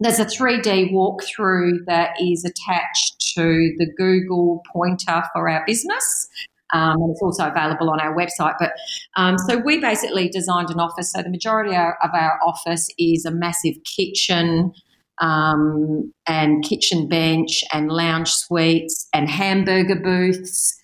there's 0.00 0.20
a 0.20 0.24
3D 0.24 0.92
walkthrough 0.92 1.84
that 1.86 2.14
is 2.20 2.44
attached 2.44 3.34
to 3.34 3.74
the 3.78 3.86
Google 3.96 4.62
pointer 4.72 5.24
for 5.32 5.48
our 5.48 5.64
business. 5.66 6.28
Um, 6.72 7.00
and 7.02 7.10
it's 7.10 7.22
also 7.22 7.48
available 7.48 7.90
on 7.90 7.98
our 8.00 8.14
website. 8.14 8.54
But 8.58 8.72
um, 9.16 9.38
so 9.38 9.56
we 9.58 9.80
basically 9.80 10.28
designed 10.28 10.70
an 10.70 10.78
office. 10.78 11.12
So 11.12 11.22
the 11.22 11.30
majority 11.30 11.74
of 11.74 12.10
our 12.12 12.38
office 12.44 12.88
is 12.98 13.24
a 13.24 13.30
massive 13.30 13.74
kitchen, 13.84 14.72
um, 15.20 16.12
and 16.26 16.64
kitchen 16.64 17.08
bench 17.08 17.64
and 17.72 17.90
lounge 17.90 18.30
suites 18.30 19.08
and 19.12 19.28
hamburger 19.28 19.96
booths 19.96 20.78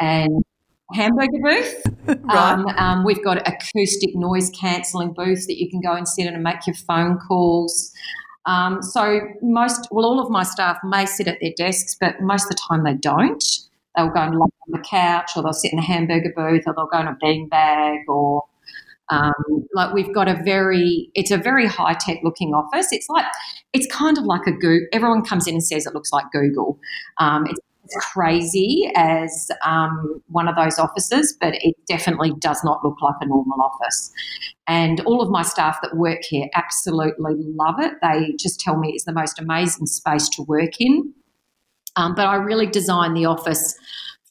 and 0.00 0.44
hamburger 0.92 1.38
booth. 1.42 1.82
Right. 2.06 2.52
Um, 2.52 2.66
um, 2.76 3.04
we've 3.04 3.24
got 3.24 3.48
acoustic 3.48 4.14
noise 4.14 4.50
cancelling 4.50 5.14
booths 5.14 5.46
that 5.46 5.58
you 5.58 5.70
can 5.70 5.80
go 5.80 5.94
and 5.94 6.06
sit 6.06 6.26
in 6.26 6.34
and 6.34 6.42
make 6.42 6.66
your 6.66 6.74
phone 6.74 7.18
calls. 7.18 7.92
Um, 8.46 8.82
so 8.82 9.20
most, 9.40 9.88
well, 9.90 10.04
all 10.04 10.20
of 10.20 10.30
my 10.30 10.42
staff 10.42 10.78
may 10.84 11.06
sit 11.06 11.28
at 11.28 11.38
their 11.40 11.52
desks, 11.56 11.96
but 11.98 12.20
most 12.20 12.44
of 12.44 12.50
the 12.50 12.60
time 12.68 12.84
they 12.84 12.94
don't. 12.94 13.42
They'll 13.96 14.10
go 14.10 14.20
and 14.20 14.34
lie 14.34 14.44
on 14.44 14.72
the 14.72 14.80
couch, 14.80 15.30
or 15.34 15.42
they'll 15.42 15.52
sit 15.52 15.72
in 15.72 15.78
a 15.78 15.82
hamburger 15.82 16.32
booth, 16.36 16.64
or 16.66 16.74
they'll 16.74 16.86
go 16.86 17.00
in 17.00 17.08
a 17.08 17.16
beanbag, 17.22 18.00
or 18.08 18.44
um, 19.10 19.32
like 19.74 19.92
we've 19.92 20.14
got 20.14 20.28
a 20.28 20.40
very, 20.44 21.10
it's 21.14 21.30
a 21.30 21.36
very 21.38 21.66
high 21.66 21.94
tech 21.94 22.18
looking 22.22 22.54
office. 22.54 22.88
It's 22.90 23.08
like, 23.08 23.26
it's 23.72 23.86
kind 23.92 24.18
of 24.18 24.24
like 24.24 24.46
a 24.46 24.52
Google. 24.52 24.86
Everyone 24.92 25.24
comes 25.24 25.46
in 25.46 25.54
and 25.54 25.64
says 25.64 25.86
it 25.86 25.94
looks 25.94 26.12
like 26.12 26.26
Google. 26.32 26.78
Um, 27.18 27.46
it's, 27.48 27.60
crazy 28.14 28.90
as 28.96 29.50
um, 29.62 30.22
one 30.28 30.48
of 30.48 30.56
those 30.56 30.78
offices, 30.78 31.36
but 31.38 31.54
it 31.56 31.76
definitely 31.86 32.32
does 32.38 32.64
not 32.64 32.82
look 32.82 32.96
like 33.02 33.14
a 33.20 33.26
normal 33.26 33.60
office. 33.60 34.10
And 34.66 35.00
all 35.00 35.20
of 35.20 35.28
my 35.28 35.42
staff 35.42 35.78
that 35.82 35.94
work 35.94 36.22
here 36.22 36.48
absolutely 36.54 37.34
love 37.36 37.74
it. 37.78 37.92
They 38.00 38.34
just 38.38 38.58
tell 38.58 38.78
me 38.78 38.92
it's 38.94 39.04
the 39.04 39.12
most 39.12 39.38
amazing 39.38 39.84
space 39.84 40.30
to 40.30 40.42
work 40.44 40.80
in. 40.80 41.12
Um, 41.96 42.14
but 42.14 42.26
I 42.26 42.36
really 42.36 42.66
designed 42.66 43.16
the 43.16 43.26
office 43.26 43.76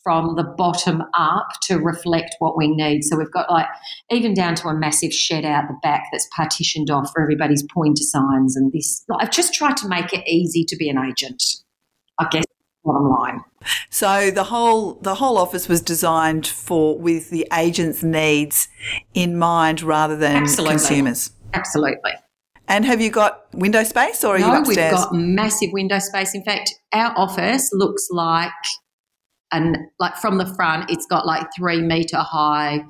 from 0.03 0.35
the 0.35 0.43
bottom 0.43 1.01
up 1.17 1.47
to 1.63 1.77
reflect 1.77 2.35
what 2.39 2.57
we 2.57 2.67
need. 2.67 3.03
So 3.03 3.17
we've 3.17 3.31
got 3.31 3.49
like 3.49 3.67
even 4.11 4.33
down 4.33 4.55
to 4.55 4.67
a 4.67 4.73
massive 4.73 5.13
shed 5.13 5.45
out 5.45 5.67
the 5.67 5.77
back 5.81 6.03
that's 6.11 6.27
partitioned 6.35 6.89
off 6.89 7.11
for 7.13 7.21
everybody's 7.21 7.63
pointer 7.73 8.03
signs 8.03 8.55
and 8.55 8.71
this. 8.71 9.05
I've 9.19 9.31
just 9.31 9.53
tried 9.53 9.77
to 9.77 9.87
make 9.87 10.13
it 10.13 10.27
easy 10.27 10.65
to 10.65 10.75
be 10.75 10.89
an 10.89 10.97
agent. 10.97 11.41
I 12.19 12.27
guess 12.29 12.43
bottom 12.83 13.09
line. 13.09 13.41
So 13.89 14.29
the 14.29 14.43
whole 14.43 14.95
the 14.95 15.15
whole 15.15 15.37
office 15.37 15.69
was 15.69 15.81
designed 15.81 16.45
for 16.45 16.97
with 16.97 17.29
the 17.29 17.47
agent's 17.53 18.03
needs 18.03 18.67
in 19.13 19.37
mind 19.37 19.81
rather 19.81 20.17
than 20.17 20.35
Absolutely. 20.43 20.75
consumers. 20.75 21.31
Absolutely. 21.53 22.11
And 22.67 22.85
have 22.85 23.01
you 23.01 23.09
got 23.09 23.45
window 23.53 23.83
space 23.83 24.23
or 24.23 24.35
are 24.35 24.39
you 24.39 24.47
no, 24.47 24.63
we've 24.65 24.75
got 24.77 25.13
massive 25.13 25.69
window 25.71 25.99
space. 25.99 26.33
In 26.33 26.43
fact, 26.43 26.73
our 26.93 27.17
office 27.17 27.69
looks 27.73 28.07
like 28.09 28.51
and 29.53 29.77
like 29.99 30.17
from 30.17 30.37
the 30.37 30.45
front, 30.55 30.89
it's 30.89 31.05
got 31.05 31.25
like 31.25 31.47
three 31.55 31.81
meter 31.81 32.17
high 32.17 32.83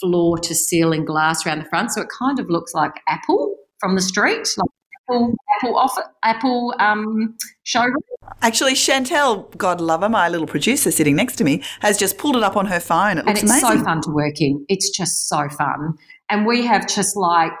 floor 0.00 0.38
to 0.38 0.54
ceiling 0.54 1.04
glass 1.04 1.46
around 1.46 1.58
the 1.58 1.64
front. 1.68 1.92
So 1.92 2.00
it 2.00 2.08
kind 2.16 2.38
of 2.38 2.48
looks 2.48 2.72
like 2.74 2.92
Apple 3.08 3.56
from 3.80 3.94
the 3.94 4.00
street, 4.00 4.48
like 4.56 4.70
Apple 5.08 5.34
Apple 5.56 5.76
off, 5.76 5.96
Apple 6.22 6.74
um, 6.78 7.36
showroom. 7.64 7.96
Actually, 8.42 8.74
Chantel, 8.74 9.54
God 9.56 9.80
love 9.80 10.02
her, 10.02 10.08
my 10.08 10.28
little 10.28 10.46
producer 10.46 10.90
sitting 10.90 11.16
next 11.16 11.36
to 11.36 11.44
me, 11.44 11.62
has 11.80 11.96
just 11.96 12.18
pulled 12.18 12.36
it 12.36 12.42
up 12.42 12.56
on 12.56 12.66
her 12.66 12.80
phone. 12.80 13.18
It 13.18 13.20
and 13.20 13.26
looks 13.28 13.42
it's 13.42 13.50
amazing. 13.50 13.78
so 13.78 13.84
fun 13.84 14.00
to 14.02 14.10
work 14.10 14.40
in. 14.40 14.64
It's 14.68 14.90
just 14.90 15.28
so 15.28 15.48
fun, 15.48 15.94
and 16.30 16.46
we 16.46 16.64
have 16.66 16.86
just 16.86 17.16
like 17.16 17.58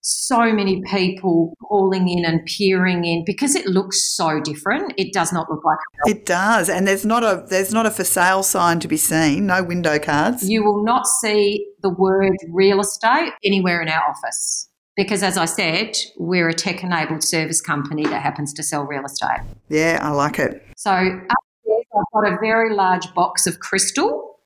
so 0.00 0.52
many 0.52 0.82
people 0.82 1.54
calling 1.62 2.08
in 2.08 2.24
and 2.24 2.44
peering 2.46 3.04
in 3.04 3.24
because 3.24 3.54
it 3.54 3.66
looks 3.66 4.14
so 4.16 4.40
different. 4.40 4.92
It 4.96 5.12
does 5.12 5.32
not 5.32 5.50
look 5.50 5.64
like 5.64 5.78
a 6.06 6.10
It 6.10 6.26
does, 6.26 6.68
and 6.68 6.86
there's 6.86 7.04
not 7.04 7.22
a 7.22 7.44
there's 7.48 7.72
not 7.72 7.86
a 7.86 7.90
for 7.90 8.04
sale 8.04 8.42
sign 8.42 8.80
to 8.80 8.88
be 8.88 8.96
seen. 8.96 9.46
No 9.46 9.62
window 9.62 9.98
cards. 9.98 10.48
You 10.48 10.64
will 10.64 10.84
not 10.84 11.06
see 11.06 11.66
the 11.82 11.90
word 11.90 12.36
real 12.50 12.80
estate 12.80 13.32
anywhere 13.44 13.82
in 13.82 13.88
our 13.88 14.02
office 14.02 14.68
because, 14.98 15.22
as 15.22 15.38
I 15.38 15.44
said, 15.44 15.96
we're 16.16 16.48
a 16.48 16.54
tech 16.54 16.82
enabled 16.82 17.22
service 17.22 17.60
company 17.60 18.02
that 18.02 18.20
happens 18.20 18.52
to 18.54 18.64
sell 18.64 18.82
real 18.82 19.04
estate. 19.04 19.40
Yeah, 19.68 20.00
I 20.02 20.10
like 20.10 20.40
it. 20.40 20.60
So, 20.76 20.90
upstairs, 20.90 21.86
I've 21.96 22.12
got 22.12 22.32
a 22.32 22.36
very 22.40 22.74
large 22.74 23.14
box 23.14 23.46
of 23.46 23.60
crystal, 23.60 24.37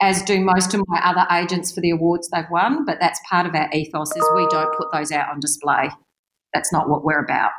as 0.00 0.22
do 0.22 0.40
most 0.40 0.74
of 0.74 0.82
my 0.88 1.00
other 1.04 1.26
agents 1.32 1.72
for 1.72 1.80
the 1.80 1.90
awards 1.90 2.28
they've 2.28 2.50
won. 2.50 2.84
But 2.84 2.98
that's 3.00 3.20
part 3.28 3.46
of 3.46 3.54
our 3.54 3.70
ethos 3.72 4.10
is 4.16 4.24
we 4.34 4.46
don't 4.50 4.76
put 4.76 4.88
those 4.92 5.12
out 5.12 5.28
on 5.28 5.40
display. 5.40 5.90
That's 6.52 6.72
not 6.72 6.88
what 6.88 7.04
we're 7.04 7.24
about. 7.24 7.50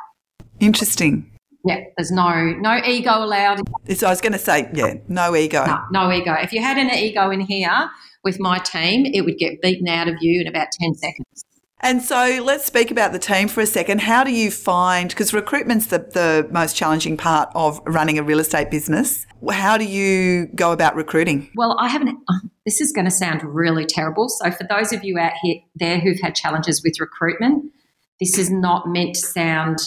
Interesting. 0.60 1.30
Yeah, 1.64 1.80
there's 1.96 2.12
no 2.12 2.52
no 2.52 2.80
ego 2.84 3.24
allowed. 3.24 3.60
So 3.94 4.06
I 4.06 4.10
was 4.10 4.20
going 4.20 4.32
to 4.32 4.38
say, 4.38 4.70
yeah, 4.72 4.94
no 5.08 5.34
ego. 5.34 5.66
No, 5.66 5.80
no 5.90 6.12
ego. 6.12 6.32
If 6.34 6.52
you 6.52 6.62
had 6.62 6.78
an 6.78 6.90
ego 6.90 7.30
in 7.30 7.40
here 7.40 7.90
with 8.22 8.38
my 8.38 8.58
team, 8.58 9.06
it 9.06 9.22
would 9.22 9.36
get 9.38 9.60
beaten 9.60 9.88
out 9.88 10.06
of 10.06 10.16
you 10.20 10.40
in 10.40 10.46
about 10.46 10.68
10 10.80 10.94
seconds. 10.94 11.44
And 11.80 12.02
so 12.02 12.40
let's 12.42 12.64
speak 12.64 12.90
about 12.90 13.12
the 13.12 13.18
team 13.18 13.48
for 13.48 13.60
a 13.60 13.66
second. 13.66 14.00
How 14.00 14.24
do 14.24 14.32
you 14.32 14.50
find, 14.50 15.10
because 15.10 15.34
recruitment's 15.34 15.86
the, 15.86 15.98
the 15.98 16.48
most 16.50 16.74
challenging 16.74 17.16
part 17.16 17.50
of 17.54 17.80
running 17.84 18.18
a 18.18 18.22
real 18.22 18.40
estate 18.40 18.70
business. 18.70 19.26
How 19.50 19.76
do 19.76 19.84
you 19.84 20.46
go 20.54 20.72
about 20.72 20.96
recruiting? 20.96 21.50
Well, 21.54 21.76
I 21.78 21.88
haven't, 21.88 22.18
this 22.64 22.80
is 22.80 22.92
going 22.92 23.04
to 23.04 23.10
sound 23.10 23.42
really 23.44 23.84
terrible. 23.84 24.28
So, 24.30 24.50
for 24.50 24.66
those 24.68 24.92
of 24.92 25.04
you 25.04 25.18
out 25.18 25.34
here 25.42 25.56
there 25.74 26.00
who've 26.00 26.20
had 26.20 26.34
challenges 26.34 26.82
with 26.82 26.98
recruitment, 26.98 27.70
this 28.20 28.38
is 28.38 28.50
not 28.50 28.88
meant 28.88 29.14
to 29.16 29.20
sound 29.20 29.78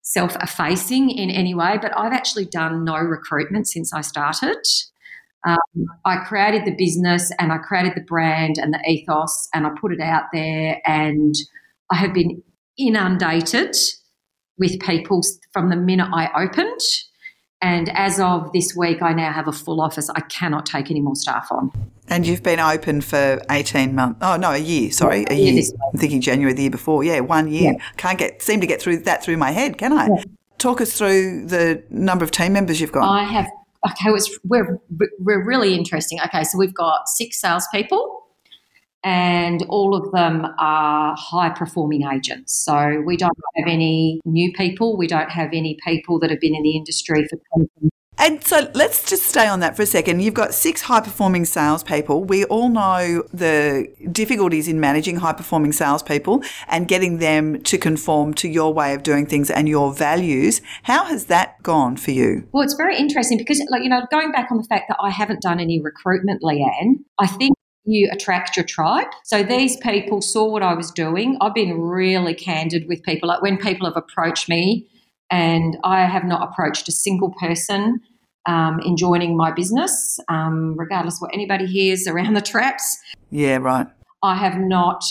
self 0.00 0.34
effacing 0.36 1.10
in 1.10 1.30
any 1.30 1.54
way, 1.54 1.78
but 1.80 1.96
I've 1.96 2.12
actually 2.12 2.46
done 2.46 2.84
no 2.84 2.96
recruitment 2.96 3.68
since 3.68 3.92
I 3.92 4.00
started. 4.00 4.56
Um, 5.44 5.58
I 6.04 6.16
created 6.18 6.64
the 6.64 6.74
business 6.76 7.32
and 7.38 7.52
I 7.52 7.58
created 7.58 7.92
the 7.96 8.02
brand 8.02 8.56
and 8.58 8.72
the 8.72 8.80
ethos 8.88 9.48
and 9.52 9.66
I 9.66 9.70
put 9.80 9.92
it 9.92 10.00
out 10.00 10.24
there, 10.32 10.80
and 10.86 11.34
I 11.90 11.96
have 11.96 12.14
been 12.14 12.42
inundated 12.78 13.74
with 14.58 14.78
people 14.80 15.22
from 15.52 15.70
the 15.70 15.76
minute 15.76 16.08
I 16.12 16.28
opened. 16.44 16.80
And 17.60 17.88
as 17.96 18.18
of 18.18 18.52
this 18.52 18.74
week, 18.76 19.02
I 19.02 19.12
now 19.12 19.32
have 19.32 19.46
a 19.46 19.52
full 19.52 19.80
office. 19.80 20.10
I 20.10 20.20
cannot 20.22 20.66
take 20.66 20.90
any 20.90 21.00
more 21.00 21.14
staff 21.14 21.46
on. 21.52 21.70
And 22.08 22.26
you've 22.26 22.42
been 22.42 22.58
open 22.58 23.00
for 23.00 23.40
18 23.50 23.94
months. 23.94 24.18
Oh, 24.20 24.36
no, 24.36 24.50
a 24.50 24.58
year. 24.58 24.90
Sorry, 24.90 25.24
a 25.30 25.34
Yeah, 25.34 25.40
year. 25.44 25.54
this- 25.54 25.72
I'm 25.92 25.98
thinking 25.98 26.20
January 26.20 26.52
the 26.54 26.62
year 26.62 26.70
before. 26.72 27.04
Yeah, 27.04 27.20
one 27.20 27.50
year. 27.50 27.72
Yeah. 27.74 27.84
Can't 27.96 28.18
get, 28.18 28.42
seem 28.42 28.60
to 28.60 28.66
get 28.66 28.82
through 28.82 28.98
that 29.04 29.22
through 29.22 29.36
my 29.36 29.52
head, 29.52 29.78
can 29.78 29.92
I? 29.92 30.08
Talk 30.58 30.80
us 30.80 30.96
through 30.98 31.46
the 31.46 31.82
number 31.88 32.24
of 32.24 32.32
team 32.32 32.52
members 32.52 32.80
you've 32.80 32.92
got. 32.92 33.04
I 33.04 33.22
have 33.24 33.48
okay. 33.86 34.10
We're 34.44 34.78
we're 35.18 35.44
really 35.44 35.74
interesting. 35.74 36.20
Okay, 36.24 36.44
so 36.44 36.58
we've 36.58 36.74
got 36.74 37.08
six 37.08 37.40
salespeople, 37.40 38.22
and 39.04 39.64
all 39.68 39.94
of 39.94 40.12
them 40.12 40.46
are 40.58 41.16
high 41.18 41.50
performing 41.50 42.06
agents. 42.06 42.54
So 42.54 43.02
we 43.04 43.16
don't 43.16 43.36
have 43.56 43.66
any 43.68 44.20
new 44.24 44.52
people. 44.52 44.96
We 44.96 45.06
don't 45.06 45.30
have 45.30 45.50
any 45.52 45.78
people 45.84 46.18
that 46.20 46.30
have 46.30 46.40
been 46.40 46.54
in 46.54 46.62
the 46.62 46.76
industry 46.76 47.26
for 47.28 47.38
20 47.54 47.90
And 48.18 48.44
so 48.44 48.70
let's 48.74 49.08
just 49.08 49.24
stay 49.24 49.48
on 49.48 49.60
that 49.60 49.74
for 49.74 49.82
a 49.82 49.86
second. 49.86 50.20
You've 50.20 50.34
got 50.34 50.54
six 50.54 50.82
high 50.82 51.00
performing 51.00 51.44
salespeople. 51.44 52.24
We 52.24 52.44
all 52.44 52.68
know 52.68 53.24
the 53.32 53.88
difficulties 54.12 54.68
in 54.68 54.78
managing 54.78 55.16
high 55.16 55.32
performing 55.32 55.72
salespeople 55.72 56.42
and 56.68 56.86
getting 56.86 57.18
them 57.18 57.62
to 57.62 57.78
conform 57.78 58.34
to 58.34 58.48
your 58.48 58.72
way 58.72 58.94
of 58.94 59.02
doing 59.02 59.26
things 59.26 59.50
and 59.50 59.68
your 59.68 59.92
values. 59.92 60.60
How 60.84 61.04
has 61.06 61.26
that 61.26 61.60
gone 61.62 61.96
for 61.96 62.12
you? 62.12 62.46
Well, 62.52 62.62
it's 62.62 62.74
very 62.74 62.96
interesting 62.96 63.38
because, 63.38 63.60
like, 63.70 63.82
you 63.82 63.88
know, 63.88 64.06
going 64.10 64.30
back 64.30 64.52
on 64.52 64.58
the 64.58 64.64
fact 64.64 64.84
that 64.88 64.98
I 65.00 65.10
haven't 65.10 65.42
done 65.42 65.58
any 65.58 65.80
recruitment, 65.80 66.42
Leanne, 66.42 67.02
I 67.18 67.26
think 67.26 67.56
you 67.84 68.08
attract 68.12 68.56
your 68.56 68.64
tribe. 68.64 69.08
So 69.24 69.42
these 69.42 69.76
people 69.78 70.22
saw 70.22 70.48
what 70.48 70.62
I 70.62 70.74
was 70.74 70.92
doing. 70.92 71.36
I've 71.40 71.54
been 71.54 71.80
really 71.80 72.34
candid 72.34 72.86
with 72.86 73.02
people. 73.02 73.28
Like 73.28 73.42
when 73.42 73.56
people 73.56 73.86
have 73.88 73.96
approached 73.96 74.48
me, 74.48 74.86
and 75.32 75.78
I 75.82 76.04
have 76.04 76.24
not 76.24 76.46
approached 76.48 76.86
a 76.88 76.92
single 76.92 77.32
person 77.40 78.00
um, 78.46 78.80
in 78.84 78.96
joining 78.96 79.36
my 79.36 79.50
business, 79.50 80.20
um, 80.28 80.76
regardless 80.76 81.20
what 81.20 81.30
anybody 81.32 81.66
hears 81.66 82.06
around 82.06 82.34
the 82.34 82.42
traps. 82.42 82.98
Yeah, 83.30 83.56
right. 83.56 83.86
I 84.22 84.36
have 84.36 84.58
not 84.58 85.02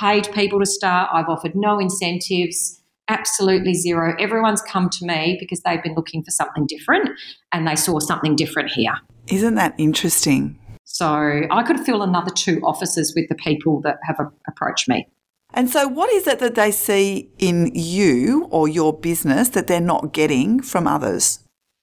paid 0.00 0.30
people 0.32 0.60
to 0.60 0.66
start. 0.66 1.10
I've 1.12 1.28
offered 1.28 1.56
no 1.56 1.78
incentives, 1.78 2.80
absolutely 3.08 3.74
zero. 3.74 4.14
Everyone's 4.18 4.62
come 4.62 4.88
to 4.90 5.04
me 5.04 5.36
because 5.40 5.60
they've 5.60 5.82
been 5.82 5.94
looking 5.94 6.22
for 6.22 6.30
something 6.30 6.66
different 6.66 7.10
and 7.52 7.66
they 7.66 7.76
saw 7.76 7.98
something 7.98 8.36
different 8.36 8.70
here. 8.70 8.94
Isn't 9.26 9.56
that 9.56 9.74
interesting? 9.76 10.58
So 10.84 11.42
I 11.50 11.62
could 11.64 11.80
fill 11.80 12.02
another 12.02 12.30
two 12.30 12.60
offices 12.62 13.12
with 13.16 13.28
the 13.28 13.34
people 13.34 13.80
that 13.80 13.98
have 14.04 14.20
approached 14.46 14.88
me. 14.88 15.08
And 15.54 15.70
so, 15.70 15.86
what 15.86 16.12
is 16.12 16.26
it 16.26 16.40
that 16.40 16.56
they 16.56 16.72
see 16.72 17.30
in 17.38 17.70
you 17.74 18.48
or 18.50 18.68
your 18.68 18.92
business 18.92 19.48
that 19.50 19.68
they're 19.68 19.80
not 19.80 20.12
getting 20.12 20.60
from 20.60 20.86
others? 20.88 21.38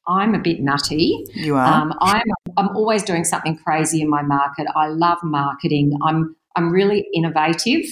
I'm 0.07 0.35
a 0.35 0.39
bit 0.39 0.59
nutty. 0.59 1.25
You 1.33 1.55
are. 1.55 1.67
Um, 1.67 1.93
I'm 2.01 2.27
I'm 2.57 2.69
always 2.75 3.03
doing 3.03 3.23
something 3.23 3.57
crazy 3.57 4.01
in 4.01 4.09
my 4.09 4.21
market. 4.21 4.67
I 4.75 4.87
love 4.87 5.19
marketing. 5.23 5.97
I'm 6.05 6.35
I'm 6.57 6.69
really 6.71 7.07
innovative. 7.15 7.85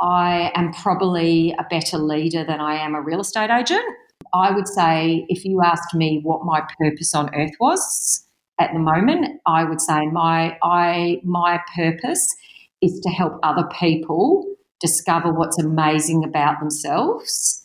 I 0.00 0.52
am 0.54 0.72
probably 0.72 1.54
a 1.58 1.64
better 1.68 1.98
leader 1.98 2.44
than 2.44 2.60
I 2.60 2.76
am 2.76 2.94
a 2.94 3.02
real 3.02 3.20
estate 3.20 3.50
agent. 3.50 3.84
I 4.32 4.52
would 4.52 4.68
say 4.68 5.26
if 5.28 5.44
you 5.44 5.60
asked 5.62 5.92
me 5.92 6.20
what 6.22 6.44
my 6.44 6.62
purpose 6.78 7.14
on 7.14 7.34
earth 7.34 7.52
was 7.58 8.24
at 8.60 8.72
the 8.72 8.78
moment, 8.78 9.40
I 9.46 9.64
would 9.64 9.80
say 9.80 10.06
my 10.06 10.56
I 10.62 11.20
my 11.24 11.60
purpose 11.74 12.24
is 12.80 13.00
to 13.00 13.10
help 13.10 13.38
other 13.42 13.68
people 13.78 14.46
discover 14.80 15.32
what's 15.32 15.58
amazing 15.58 16.24
about 16.24 16.58
themselves 16.60 17.56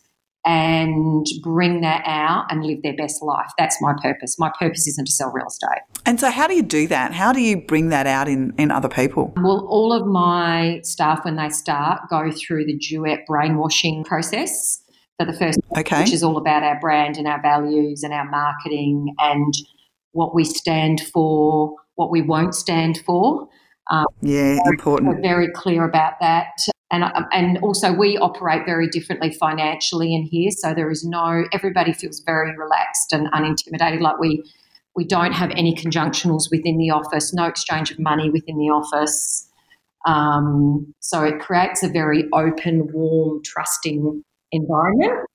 and 0.46 1.26
bring 1.42 1.82
that 1.82 2.04
out 2.06 2.46
and 2.52 2.64
live 2.64 2.78
their 2.84 2.96
best 2.96 3.24
life. 3.24 3.50
That's 3.58 3.78
my 3.82 3.94
purpose. 4.02 4.38
My 4.38 4.52
purpose 4.60 4.88
isn't 4.88 5.06
to 5.06 5.12
sell 5.12 5.32
real 5.32 5.48
estate. 5.48 5.82
and 6.06 6.20
so, 6.20 6.30
how 6.30 6.46
do 6.48 6.54
you 6.54 6.62
do 6.62 6.88
that? 6.88 7.14
How 7.14 7.34
do 7.34 7.42
you 7.42 7.62
bring 7.66 7.90
that 7.90 8.06
out 8.06 8.28
in, 8.28 8.54
in 8.58 8.70
other 8.70 8.90
people? 8.90 9.34
Well, 9.38 9.66
all 9.70 9.92
of 9.92 10.06
my 10.06 10.82
staff, 10.84 11.26
when 11.26 11.36
they 11.38 11.50
start, 11.50 12.02
go 12.10 12.32
through 12.32 12.66
the 12.66 12.78
duet 12.78 13.22
brainwashing 13.28 14.04
process 14.04 14.82
for 15.18 15.26
the 15.26 15.34
first, 15.34 15.60
Okay. 15.78 16.02
which 16.02 16.14
is 16.14 16.22
all 16.24 16.38
about 16.38 16.62
our 16.62 16.80
brand 16.80 17.18
and 17.18 17.28
our 17.28 17.42
values 17.42 18.04
and 18.04 18.14
our 18.14 18.30
marketing 18.30 19.16
and 19.20 19.54
what 20.12 20.36
we 20.36 20.44
stand 20.44 21.02
for, 21.12 21.74
what 21.96 22.12
we 22.12 22.22
won't 22.22 22.54
stand 22.54 23.00
for. 23.06 23.48
Um, 23.90 24.06
yeah, 24.22 24.58
We're 24.64 24.74
important. 24.74 25.22
very 25.24 25.48
clear 25.54 25.86
about 25.86 26.14
that. 26.22 26.50
And, 26.92 27.04
and 27.32 27.58
also, 27.64 27.92
we 27.92 28.18
operate 28.18 28.66
very 28.66 28.88
differently 28.88 29.32
financially 29.32 30.14
in 30.14 30.24
here. 30.24 30.52
So 30.52 30.74
there 30.74 30.92
is 30.92 31.04
no, 31.04 31.46
everybody 31.52 31.94
feels 31.94 32.22
very 32.26 32.56
relaxed 32.56 33.12
and 33.12 33.28
unintimidated. 33.34 34.02
Like 34.02 34.20
we, 34.20 34.44
we 34.96 35.04
don't 35.04 35.34
have 35.34 35.50
any 35.52 35.76
conjunctionals 35.76 36.44
within 36.52 36.78
the 36.78 36.92
office, 36.92 37.34
no 37.34 37.46
exchange 37.46 37.92
of 37.92 38.00
money 38.00 38.30
within 38.30 38.58
the 38.58 38.70
office. 38.70 39.50
Um, 40.06 40.94
so 41.00 41.24
it 41.24 41.40
creates 41.40 41.82
a 41.84 41.90
very 41.90 42.26
open, 42.34 42.88
warm, 42.94 43.42
trusting 43.44 44.24
environment. 44.52 45.26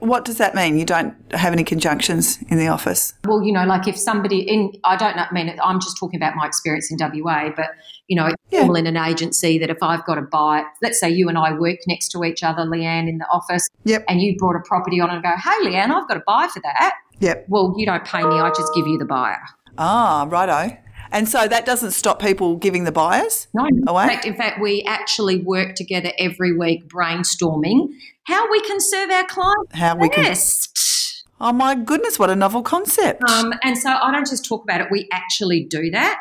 What 0.00 0.24
does 0.24 0.38
that 0.38 0.54
mean? 0.54 0.78
You 0.78 0.84
don't 0.84 1.14
have 1.32 1.52
any 1.52 1.64
conjunctions 1.64 2.38
in 2.48 2.58
the 2.58 2.68
office? 2.68 3.14
Well, 3.24 3.42
you 3.42 3.52
know, 3.52 3.64
like 3.64 3.88
if 3.88 3.96
somebody 3.96 4.40
in, 4.40 4.72
I 4.84 4.96
don't 4.96 5.16
know, 5.16 5.24
I 5.28 5.32
mean, 5.32 5.58
I'm 5.62 5.80
just 5.80 5.96
talking 5.98 6.18
about 6.18 6.34
my 6.36 6.46
experience 6.46 6.90
in 6.90 6.98
WA, 7.00 7.50
but, 7.54 7.70
you 8.08 8.16
know, 8.16 8.26
it's 8.26 8.36
Yeah. 8.50 8.60
normal 8.60 8.76
in 8.76 8.86
an 8.86 8.96
agency 8.96 9.58
that 9.58 9.70
if 9.70 9.78
I've 9.82 10.04
got 10.06 10.18
a 10.18 10.22
buy, 10.22 10.64
let's 10.82 10.98
say 10.98 11.10
you 11.10 11.28
and 11.28 11.36
I 11.38 11.52
work 11.52 11.76
next 11.86 12.08
to 12.12 12.24
each 12.24 12.42
other, 12.42 12.62
Leanne, 12.62 13.08
in 13.08 13.18
the 13.18 13.26
office, 13.30 13.68
Yep. 13.84 14.04
and 14.08 14.20
you 14.22 14.36
brought 14.36 14.56
a 14.56 14.60
property 14.66 15.00
on 15.00 15.10
and 15.10 15.22
go, 15.22 15.30
hey, 15.30 15.66
Leanne, 15.68 15.90
I've 15.90 16.08
got 16.08 16.16
a 16.16 16.22
buy 16.26 16.48
for 16.52 16.60
that. 16.60 16.94
Yep. 17.20 17.46
Well, 17.48 17.74
you 17.76 17.84
don't 17.86 18.04
pay 18.04 18.22
me, 18.22 18.40
I 18.40 18.48
just 18.50 18.72
give 18.74 18.86
you 18.86 18.98
the 18.98 19.04
buyer. 19.04 19.40
Ah, 19.76 20.26
righto. 20.28 20.76
And 21.10 21.26
so 21.28 21.48
that 21.48 21.64
doesn't 21.64 21.92
stop 21.92 22.20
people 22.20 22.56
giving 22.56 22.84
the 22.84 22.92
buyers 22.92 23.46
No, 23.54 23.64
in 23.66 23.82
away? 23.88 24.06
fact, 24.08 24.26
in 24.26 24.36
fact, 24.36 24.60
we 24.60 24.82
actually 24.86 25.36
work 25.42 25.74
together 25.74 26.12
every 26.18 26.54
week 26.56 26.86
brainstorming 26.88 27.88
how 28.24 28.50
we 28.50 28.60
can 28.60 28.78
serve 28.80 29.10
our 29.10 29.24
clients 29.24 29.72
How 29.74 29.96
we 29.96 30.08
can. 30.10 30.24
best. 30.24 31.24
Oh 31.40 31.52
my 31.52 31.74
goodness, 31.74 32.18
what 32.18 32.28
a 32.30 32.36
novel 32.36 32.62
concept. 32.62 33.22
Um, 33.30 33.54
and 33.62 33.78
so 33.78 33.90
I 33.90 34.10
don't 34.12 34.26
just 34.28 34.44
talk 34.44 34.64
about 34.64 34.80
it, 34.80 34.88
we 34.90 35.08
actually 35.12 35.64
do 35.64 35.90
that. 35.92 36.18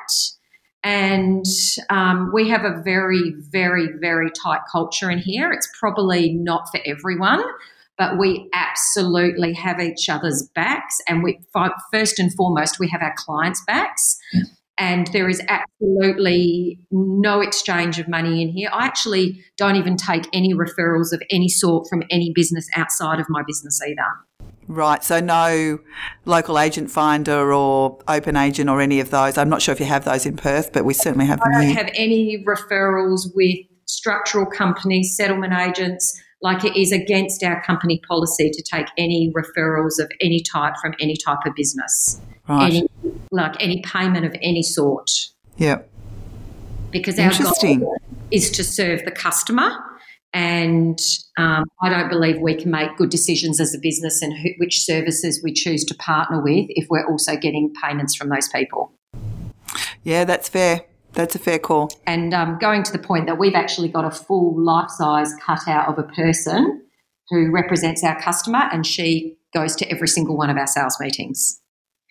And 0.83 1.45
um, 1.89 2.31
we 2.33 2.49
have 2.49 2.63
a 2.63 2.81
very, 2.81 3.33
very, 3.37 3.87
very 3.99 4.29
tight 4.31 4.61
culture 4.71 5.09
in 5.11 5.17
here. 5.17 5.51
It's 5.51 5.69
probably 5.79 6.33
not 6.33 6.69
for 6.71 6.79
everyone, 6.85 7.43
but 7.97 8.17
we 8.17 8.49
absolutely 8.53 9.53
have 9.53 9.79
each 9.79 10.07
other's 10.07 10.47
backs. 10.55 10.97
And 11.07 11.23
we, 11.23 11.39
first 11.91 12.19
and 12.19 12.33
foremost, 12.33 12.79
we 12.79 12.87
have 12.89 13.01
our 13.01 13.15
clients' 13.17 13.63
backs. 13.65 14.17
And 14.79 15.07
there 15.07 15.27
is 15.27 15.41
absolutely 15.47 16.79
no 16.91 17.41
exchange 17.41 17.99
of 17.99 18.07
money 18.07 18.41
in 18.41 18.49
here. 18.49 18.69
I 18.71 18.85
actually 18.85 19.43
don't 19.57 19.75
even 19.75 19.97
take 19.97 20.27
any 20.33 20.53
referrals 20.53 21.13
of 21.13 21.21
any 21.31 21.49
sort 21.49 21.87
from 21.89 22.03
any 22.11 22.31
business 22.35 22.67
outside 22.75 23.19
of 23.19 23.25
my 23.29 23.41
business 23.47 23.79
either. 23.81 24.51
Right. 24.67 25.03
So 25.03 25.19
no 25.19 25.79
local 26.25 26.59
agent 26.59 26.91
finder 26.91 27.53
or 27.53 27.99
open 28.07 28.35
agent 28.35 28.69
or 28.69 28.81
any 28.81 28.99
of 28.99 29.09
those. 29.09 29.37
I'm 29.37 29.49
not 29.49 29.61
sure 29.61 29.71
if 29.71 29.79
you 29.79 29.85
have 29.85 30.05
those 30.05 30.25
in 30.25 30.35
Perth, 30.35 30.73
but 30.73 30.83
we 30.83 30.93
certainly 30.93 31.25
have 31.25 31.39
I 31.41 31.51
don't 31.51 31.61
here. 31.67 31.75
have 31.75 31.89
any 31.93 32.43
referrals 32.43 33.21
with 33.33 33.57
structural 33.85 34.45
companies, 34.45 35.15
settlement 35.15 35.53
agents. 35.53 36.21
Like 36.41 36.63
it 36.63 36.75
is 36.79 36.91
against 36.91 37.43
our 37.43 37.61
company 37.63 37.99
policy 38.07 38.49
to 38.51 38.63
take 38.63 38.87
any 38.97 39.33
referrals 39.33 39.99
of 39.99 40.09
any 40.21 40.41
type 40.41 40.75
from 40.81 40.93
any 40.99 41.15
type 41.17 41.39
of 41.45 41.55
business. 41.55 42.21
Right. 42.47 42.73
Any, 42.73 42.87
like 43.31 43.55
any 43.59 43.81
payment 43.81 44.25
of 44.25 44.35
any 44.41 44.63
sort. 44.63 45.09
yeah. 45.57 45.79
Because 46.89 47.19
our 47.19 47.31
goal 47.31 47.97
is 48.31 48.49
to 48.51 48.63
serve 48.63 49.03
the 49.03 49.11
customer 49.11 49.69
and 50.33 50.99
um, 51.37 51.63
I 51.81 51.89
don't 51.89 52.09
believe 52.09 52.39
we 52.39 52.55
can 52.55 52.69
make 52.71 52.95
good 52.97 53.09
decisions 53.09 53.59
as 53.59 53.73
a 53.73 53.79
business 53.79 54.21
and 54.21 54.37
who, 54.37 54.49
which 54.57 54.81
services 54.81 55.41
we 55.43 55.53
choose 55.53 55.83
to 55.85 55.95
partner 55.95 56.41
with 56.41 56.67
if 56.69 56.87
we're 56.89 57.07
also 57.07 57.35
getting 57.35 57.73
payments 57.81 58.15
from 58.15 58.29
those 58.29 58.47
people. 58.49 58.91
Yeah, 60.03 60.25
that's 60.25 60.47
fair. 60.47 60.81
That's 61.17 61.33
a 61.33 61.39
fair 61.39 61.57
call. 61.57 61.89
And 62.05 62.31
um, 62.31 62.59
going 62.59 62.83
to 62.83 62.91
the 62.91 62.99
point 62.99 63.25
that 63.25 63.39
we've 63.39 63.55
actually 63.55 63.87
got 63.87 64.05
a 64.05 64.11
full 64.11 64.55
life 64.63 64.91
size 64.91 65.33
cutout 65.43 65.87
of 65.89 65.97
a 65.97 66.03
person 66.03 66.83
who 67.31 67.49
represents 67.51 68.03
our 68.03 68.21
customer, 68.21 68.69
and 68.71 68.85
she 68.85 69.35
goes 69.51 69.75
to 69.77 69.89
every 69.89 70.07
single 70.07 70.37
one 70.37 70.51
of 70.51 70.57
our 70.57 70.67
sales 70.67 70.99
meetings. 70.99 71.59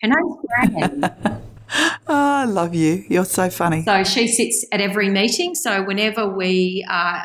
Her 0.01 0.09
name's 0.09 0.35
Fran. 0.45 1.41
Oh, 1.73 1.97
I 2.13 2.43
love 2.43 2.75
you. 2.75 3.05
You're 3.07 3.23
so 3.23 3.49
funny. 3.49 3.83
so 3.83 4.03
she 4.03 4.27
sits 4.27 4.65
at 4.73 4.81
every 4.81 5.07
meeting. 5.07 5.55
So 5.55 5.83
whenever 5.83 6.27
we 6.27 6.85
are 6.89 7.23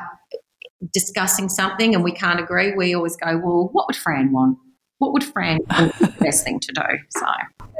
discussing 0.94 1.48
something 1.48 1.96
and 1.96 2.04
we 2.04 2.12
can't 2.12 2.38
agree, 2.38 2.74
we 2.76 2.94
always 2.94 3.16
go, 3.16 3.40
Well, 3.42 3.70
what 3.72 3.88
would 3.88 3.96
Fran 3.96 4.30
want? 4.30 4.56
What 5.02 5.12
would 5.14 5.24
Fran 5.24 5.58
think 5.64 5.98
the 5.98 6.14
best 6.20 6.44
thing 6.44 6.60
to 6.60 6.72
do? 6.72 6.82
So 7.08 7.26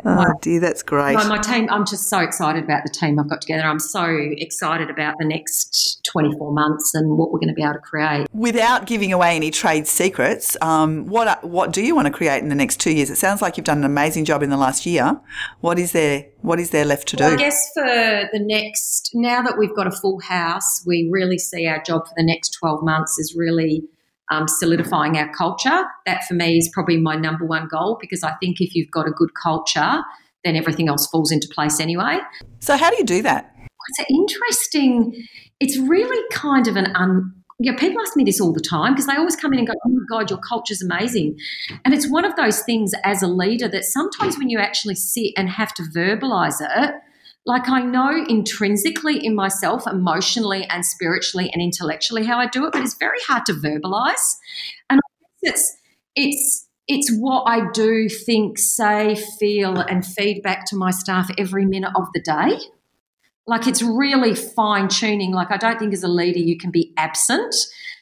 Oh, 0.05 0.35
dear, 0.41 0.59
that's 0.59 0.83
great. 0.83 1.15
No, 1.15 1.29
my 1.29 1.39
team, 1.39 1.69
I'm 1.71 1.87
just 1.87 2.09
so 2.09 2.19
excited 2.19 2.65
about 2.65 2.83
the 2.85 2.91
team 2.91 3.21
I've 3.21 3.29
got 3.29 3.41
together. 3.41 3.63
I'm 3.63 3.79
so 3.79 4.05
excited 4.09 4.91
about 4.91 5.15
the 5.19 5.25
next 5.25 6.01
24 6.11 6.53
months 6.53 6.93
and 6.95 7.17
what 7.17 7.31
we're 7.31 7.39
going 7.39 7.49
to 7.49 7.55
be 7.55 7.63
able 7.63 7.75
to 7.75 7.79
create. 7.79 8.27
Without 8.33 8.87
giving 8.87 9.13
away 9.13 9.37
any 9.37 9.53
trade 9.53 9.87
secrets, 9.87 10.57
um, 10.61 11.07
what 11.07 11.45
what 11.45 11.73
do 11.73 11.83
you 11.83 11.95
want 11.95 12.07
to 12.07 12.13
create 12.13 12.43
in 12.43 12.49
the 12.49 12.57
next 12.57 12.81
two 12.81 12.93
years? 12.93 13.11
It 13.11 13.17
sounds 13.17 13.41
like 13.41 13.57
you've 13.57 13.65
done 13.65 13.79
an 13.79 13.85
amazing 13.85 14.25
job 14.25 14.43
in 14.43 14.51
the 14.51 14.57
last 14.57 14.85
year. 14.85 15.21
What 15.61 15.79
is 15.79 15.93
there? 15.93 16.27
What 16.41 16.59
is 16.59 16.71
there 16.71 16.85
left 16.85 17.07
to 17.09 17.17
do? 17.17 17.23
Well, 17.23 17.35
I 17.35 17.37
guess 17.37 17.71
for 17.73 17.85
the 17.85 18.41
next, 18.41 19.11
now 19.15 19.43
that 19.43 19.57
we've 19.57 19.75
got 19.77 19.87
a 19.87 19.93
full 19.93 20.21
house, 20.21 20.83
we 20.85 21.09
really 21.13 21.39
see 21.39 21.69
our 21.69 21.81
job 21.81 22.09
for 22.09 22.15
the 22.17 22.25
next 22.25 22.57
12 22.59 22.83
months 22.83 23.21
is 23.21 23.37
really 23.37 23.85
um, 24.31 24.49
solidifying 24.49 25.17
our 25.17 25.33
culture. 25.33 25.85
That 26.07 26.25
for 26.25 26.35
me 26.35 26.59
is 26.59 26.71
probably 26.73 26.99
my 26.99 27.17
number 27.17 27.45
one 27.45 27.69
goal 27.69 27.99
because 28.01 28.23
I 28.23 28.33
think 28.41 28.61
if 28.61 28.75
you've 28.75 28.91
got 28.91 29.07
a 29.07 29.11
good 29.11 29.31
culture, 29.41 30.01
then 30.45 30.57
everything 30.57 30.89
else 30.89 31.07
falls 31.07 31.31
into 31.31 31.49
place 31.49 31.81
anyway. 31.81 32.19
so, 32.61 32.77
how 32.77 32.91
do 32.91 32.97
you 32.97 33.05
do 33.05 33.23
that? 33.23 33.55
It's 33.59 34.09
an 34.09 34.15
interesting, 34.15 35.27
it's 35.61 35.77
really 35.79 36.23
kind 36.31 36.69
of 36.69 36.77
an 36.77 36.95
un, 36.95 37.35
yeah, 37.59 37.77
people 37.77 38.01
ask 38.01 38.17
me 38.17 38.25
this 38.25 38.41
all 38.41 38.53
the 38.53 38.61
time 38.61 38.93
because 38.93 39.07
they 39.07 39.17
always 39.17 39.37
come 39.37 39.53
in 39.53 39.61
and 39.61 39.69
go, 39.69 39.75
Oh 39.85 39.89
my 39.89 40.03
God, 40.11 40.31
your 40.31 40.39
culture's 40.41 40.83
amazing. 40.83 41.37
And 41.85 41.95
it's 41.95 42.11
one 42.11 42.25
of 42.25 42.35
those 42.37 42.63
things 42.63 42.93
as 43.05 43.23
a 43.23 43.29
leader 43.29 43.69
that 43.69 43.85
sometimes 43.85 44.37
when 44.39 44.51
you 44.51 44.59
actually 44.59 44.95
sit 44.95 45.33
and 45.37 45.49
have 45.49 45.73
to 45.75 45.83
verbalize 45.95 46.61
it, 46.61 46.95
like 47.45 47.69
I 47.69 47.83
know 47.83 48.25
intrinsically 48.29 49.25
in 49.25 49.35
myself, 49.35 49.87
emotionally 49.87 50.65
and 50.71 50.87
spiritually 50.87 51.51
and 51.53 51.61
intellectually 51.61 52.25
how 52.25 52.39
I 52.39 52.47
do 52.47 52.67
it, 52.67 52.73
but 52.73 52.83
it's 52.83 52.95
very 52.95 53.19
hard 53.27 53.47
to 53.47 53.55
verbalize. 53.55 54.37
And 54.89 55.01
it's 55.43 55.77
it's 56.15 56.69
it's 56.89 57.11
what 57.17 57.45
I 57.47 57.71
do, 57.73 58.09
think, 58.09 58.59
say, 58.59 59.15
feel, 59.39 59.79
and 59.79 60.05
feed 60.05 60.43
back 60.43 60.67
to 60.67 60.77
my 60.77 60.91
staff 60.91 61.31
every 61.39 61.65
minute 61.65 61.93
of 61.97 62.09
the 62.13 62.21
day. 62.21 62.59
Like 63.47 63.67
it's 63.67 63.83
really 63.83 64.35
fine 64.35 64.89
tuning. 64.89 65.33
Like 65.33 65.51
I 65.51 65.57
don't 65.57 65.79
think 65.79 65.93
as 65.93 66.03
a 66.03 66.09
leader 66.09 66.39
you 66.39 66.57
can 66.57 66.71
be 66.71 66.93
absent. 66.97 67.55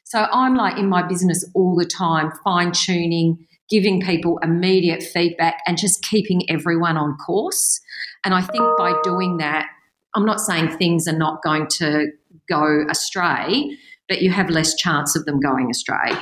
So 0.04 0.26
I'm 0.32 0.54
like 0.54 0.76
in 0.76 0.88
my 0.88 1.06
business 1.06 1.48
all 1.54 1.76
the 1.76 1.86
time, 1.86 2.32
fine 2.44 2.72
tuning, 2.72 3.46
giving 3.70 4.00
people 4.00 4.38
immediate 4.42 5.02
feedback 5.02 5.60
and 5.66 5.78
just 5.78 6.02
keeping 6.02 6.42
everyone 6.50 6.96
on 6.96 7.16
course. 7.16 7.80
And 8.24 8.34
I 8.34 8.42
think 8.42 8.64
by 8.78 8.98
doing 9.02 9.38
that, 9.38 9.66
I'm 10.14 10.24
not 10.24 10.40
saying 10.40 10.76
things 10.76 11.06
are 11.06 11.16
not 11.16 11.42
going 11.42 11.68
to 11.78 12.08
go 12.48 12.84
astray, 12.90 13.76
but 14.08 14.22
you 14.22 14.30
have 14.30 14.50
less 14.50 14.74
chance 14.74 15.16
of 15.16 15.24
them 15.24 15.40
going 15.40 15.70
astray. 15.70 16.12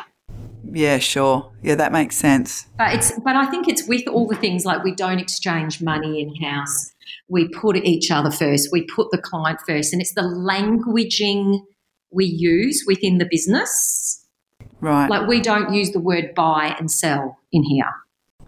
Yeah, 0.71 0.99
sure. 0.99 1.51
Yeah, 1.63 1.77
that 1.77 1.93
makes 1.93 2.17
sense. 2.17 2.67
But 2.77 2.95
it's 2.95 3.19
but 3.21 3.37
I 3.37 3.47
think 3.47 3.69
it's 3.69 3.87
with 3.89 4.07
all 4.07 4.29
the 4.29 4.37
things 4.37 4.65
like 4.65 4.85
we 4.85 4.95
don't 4.95 5.19
exchange 5.19 5.81
money 5.81 6.21
in 6.21 6.35
house. 6.45 6.93
We 7.29 7.49
put 7.49 7.77
each 7.77 8.11
other 8.11 8.31
first. 8.31 8.69
We 8.71 8.83
put 8.83 9.11
the 9.11 9.19
client 9.19 9.61
first, 9.67 9.93
and 9.93 10.03
it's 10.03 10.13
the 10.13 10.23
languaging 10.23 11.63
we 12.11 12.27
use 12.27 12.85
within 12.87 13.19
the 13.19 13.27
business. 13.31 14.27
Right. 14.81 15.09
Like 15.09 15.27
we 15.27 15.41
don't 15.41 15.73
use 15.73 15.93
the 15.93 16.01
word 16.01 16.35
buy 16.35 16.77
and 16.79 16.91
sell 16.91 17.39
in 17.51 17.63
here. 17.65 17.91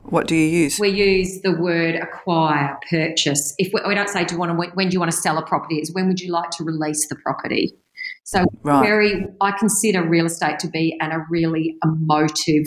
What 0.04 0.26
do 0.26 0.34
you 0.34 0.46
use? 0.46 0.78
We 0.78 0.88
use 0.88 1.40
the 1.42 1.52
word 1.52 1.94
acquire, 1.94 2.78
purchase. 2.88 3.54
If 3.58 3.72
we, 3.72 3.80
we 3.86 3.94
don't 3.94 4.08
say, 4.08 4.24
"Do 4.24 4.34
you 4.34 4.40
want 4.40 4.50
to? 4.50 4.70
When 4.74 4.88
do 4.88 4.94
you 4.94 5.00
want 5.00 5.12
to 5.12 5.16
sell 5.16 5.38
a 5.38 5.46
property?" 5.46 5.76
It's 5.76 5.92
when 5.92 6.08
would 6.08 6.20
you 6.20 6.32
like 6.32 6.50
to 6.52 6.64
release 6.64 7.08
the 7.08 7.16
property. 7.16 7.74
So 8.24 8.44
Right. 8.62 8.84
very, 8.84 9.26
I 9.40 9.52
consider 9.52 10.06
real 10.06 10.26
estate 10.26 10.58
to 10.60 10.68
be 10.68 10.96
an, 11.00 11.10
a 11.10 11.24
really 11.30 11.76
emotive, 11.82 12.66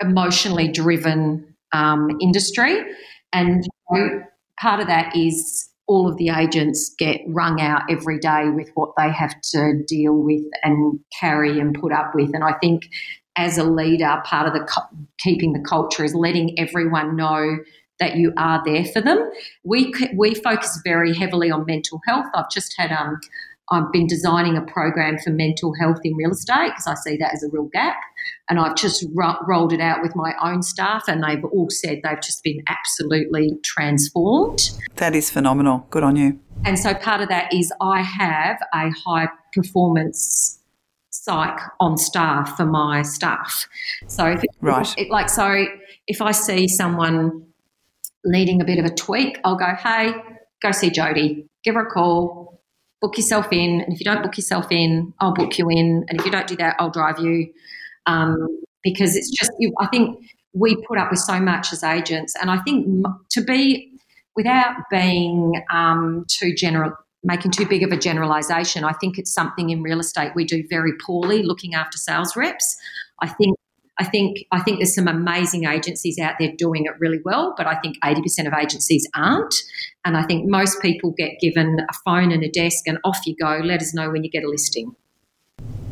emotionally 0.00 0.68
driven 0.68 1.54
um, 1.72 2.08
industry, 2.20 2.80
and 3.32 3.66
part 4.60 4.80
of 4.80 4.86
that 4.86 5.14
is 5.16 5.68
all 5.86 6.08
of 6.08 6.16
the 6.18 6.28
agents 6.28 6.94
get 6.98 7.20
wrung 7.26 7.60
out 7.60 7.82
every 7.90 8.18
day 8.18 8.48
with 8.54 8.70
what 8.74 8.90
they 8.96 9.10
have 9.10 9.34
to 9.42 9.82
deal 9.88 10.14
with 10.14 10.44
and 10.62 11.00
carry 11.18 11.58
and 11.58 11.74
put 11.74 11.92
up 11.92 12.12
with, 12.14 12.30
and 12.34 12.44
I 12.44 12.54
think 12.60 12.84
as 13.40 13.56
a 13.56 13.64
leader, 13.64 14.20
part 14.24 14.46
of 14.46 14.52
the 14.52 14.68
keeping 15.18 15.54
the 15.54 15.60
culture 15.60 16.04
is 16.04 16.14
letting 16.14 16.58
everyone 16.58 17.16
know 17.16 17.56
that 17.98 18.16
you 18.16 18.32
are 18.36 18.62
there 18.64 18.84
for 18.84 19.00
them. 19.00 19.18
We 19.64 19.92
we 20.14 20.34
focus 20.34 20.78
very 20.84 21.14
heavily 21.14 21.50
on 21.50 21.64
mental 21.66 22.00
health. 22.06 22.26
I've 22.34 22.50
just 22.50 22.74
had 22.76 22.92
um, 22.92 23.18
I've 23.70 23.90
been 23.92 24.06
designing 24.06 24.58
a 24.58 24.62
program 24.62 25.16
for 25.18 25.30
mental 25.30 25.72
health 25.80 26.00
in 26.04 26.14
real 26.16 26.32
estate 26.32 26.72
because 26.72 26.86
I 26.86 26.94
see 26.94 27.16
that 27.16 27.32
as 27.32 27.42
a 27.42 27.48
real 27.50 27.70
gap, 27.72 27.96
and 28.50 28.60
I've 28.60 28.76
just 28.76 29.06
ro- 29.14 29.38
rolled 29.48 29.72
it 29.72 29.80
out 29.80 30.02
with 30.02 30.14
my 30.14 30.34
own 30.42 30.62
staff, 30.62 31.04
and 31.08 31.24
they've 31.24 31.44
all 31.44 31.70
said 31.70 32.00
they've 32.04 32.20
just 32.20 32.44
been 32.44 32.62
absolutely 32.68 33.58
transformed. 33.64 34.70
That 34.96 35.14
is 35.14 35.30
phenomenal. 35.30 35.86
Good 35.88 36.02
on 36.02 36.16
you. 36.16 36.38
And 36.66 36.78
so 36.78 36.92
part 36.92 37.22
of 37.22 37.30
that 37.30 37.54
is 37.54 37.72
I 37.80 38.02
have 38.02 38.58
a 38.74 38.90
high 38.90 39.28
performance 39.54 40.59
psych 41.22 41.60
on 41.80 41.98
staff 41.98 42.56
for 42.56 42.64
my 42.64 43.02
staff. 43.02 43.68
So 44.06 44.26
if 44.26 44.42
it, 44.42 44.50
Right. 44.60 44.94
it, 44.96 45.10
like 45.10 45.28
so 45.28 45.66
if 46.06 46.22
I 46.22 46.32
see 46.32 46.66
someone 46.66 47.46
needing 48.24 48.60
a 48.60 48.64
bit 48.64 48.78
of 48.78 48.84
a 48.86 48.94
tweak, 48.94 49.38
I'll 49.44 49.56
go, 49.56 49.74
hey, 49.74 50.14
go 50.62 50.72
see 50.72 50.90
Jody, 50.90 51.46
give 51.62 51.74
her 51.74 51.86
a 51.86 51.90
call, 51.90 52.62
book 53.02 53.16
yourself 53.16 53.48
in, 53.52 53.80
and 53.80 53.92
if 53.92 54.00
you 54.00 54.04
don't 54.04 54.22
book 54.22 54.36
yourself 54.36 54.70
in, 54.70 55.12
I'll 55.20 55.34
book 55.34 55.58
you 55.58 55.68
in, 55.68 56.04
and 56.08 56.18
if 56.18 56.24
you 56.24 56.32
don't 56.32 56.46
do 56.46 56.56
that, 56.56 56.76
I'll 56.78 56.90
drive 56.90 57.18
you, 57.18 57.52
um, 58.06 58.60
because 58.82 59.14
it's 59.16 59.30
just 59.30 59.52
you, 59.58 59.74
I 59.78 59.86
think 59.88 60.18
we 60.52 60.76
put 60.86 60.98
up 60.98 61.10
with 61.10 61.20
so 61.20 61.38
much 61.38 61.72
as 61.72 61.84
agents, 61.84 62.34
and 62.40 62.50
I 62.50 62.58
think 62.58 63.06
to 63.30 63.40
be 63.42 63.92
without 64.36 64.74
being 64.90 65.62
um, 65.70 66.24
too 66.28 66.54
general. 66.54 66.92
Making 67.22 67.50
too 67.50 67.66
big 67.66 67.82
of 67.82 67.92
a 67.92 67.96
generalization, 67.98 68.82
I 68.82 68.92
think 68.92 69.18
it's 69.18 69.32
something 69.32 69.70
in 69.70 69.82
real 69.82 70.00
estate 70.00 70.32
we 70.34 70.44
do 70.44 70.64
very 70.70 70.92
poorly 71.04 71.42
looking 71.42 71.74
after 71.74 71.98
sales 71.98 72.34
reps. 72.34 72.76
I 73.20 73.28
think 73.28 73.58
I 74.00 74.04
think 74.04 74.46
I 74.50 74.60
think 74.60 74.78
there's 74.78 74.94
some 74.94 75.08
amazing 75.08 75.66
agencies 75.66 76.18
out 76.18 76.36
there 76.40 76.52
doing 76.56 76.86
it 76.86 76.92
really 76.98 77.20
well, 77.22 77.54
but 77.56 77.66
I 77.66 77.76
think 77.80 77.98
80% 78.02 78.46
of 78.46 78.54
agencies 78.54 79.06
aren't. 79.14 79.54
And 80.06 80.16
I 80.16 80.22
think 80.22 80.48
most 80.48 80.80
people 80.80 81.10
get 81.10 81.32
given 81.38 81.80
a 81.86 81.92
phone 82.06 82.32
and 82.32 82.42
a 82.42 82.48
desk 82.48 82.84
and 82.86 82.98
off 83.04 83.18
you 83.26 83.36
go. 83.36 83.60
Let 83.62 83.82
us 83.82 83.92
know 83.92 84.10
when 84.10 84.24
you 84.24 84.30
get 84.30 84.42
a 84.42 84.48
listing. 84.48 84.96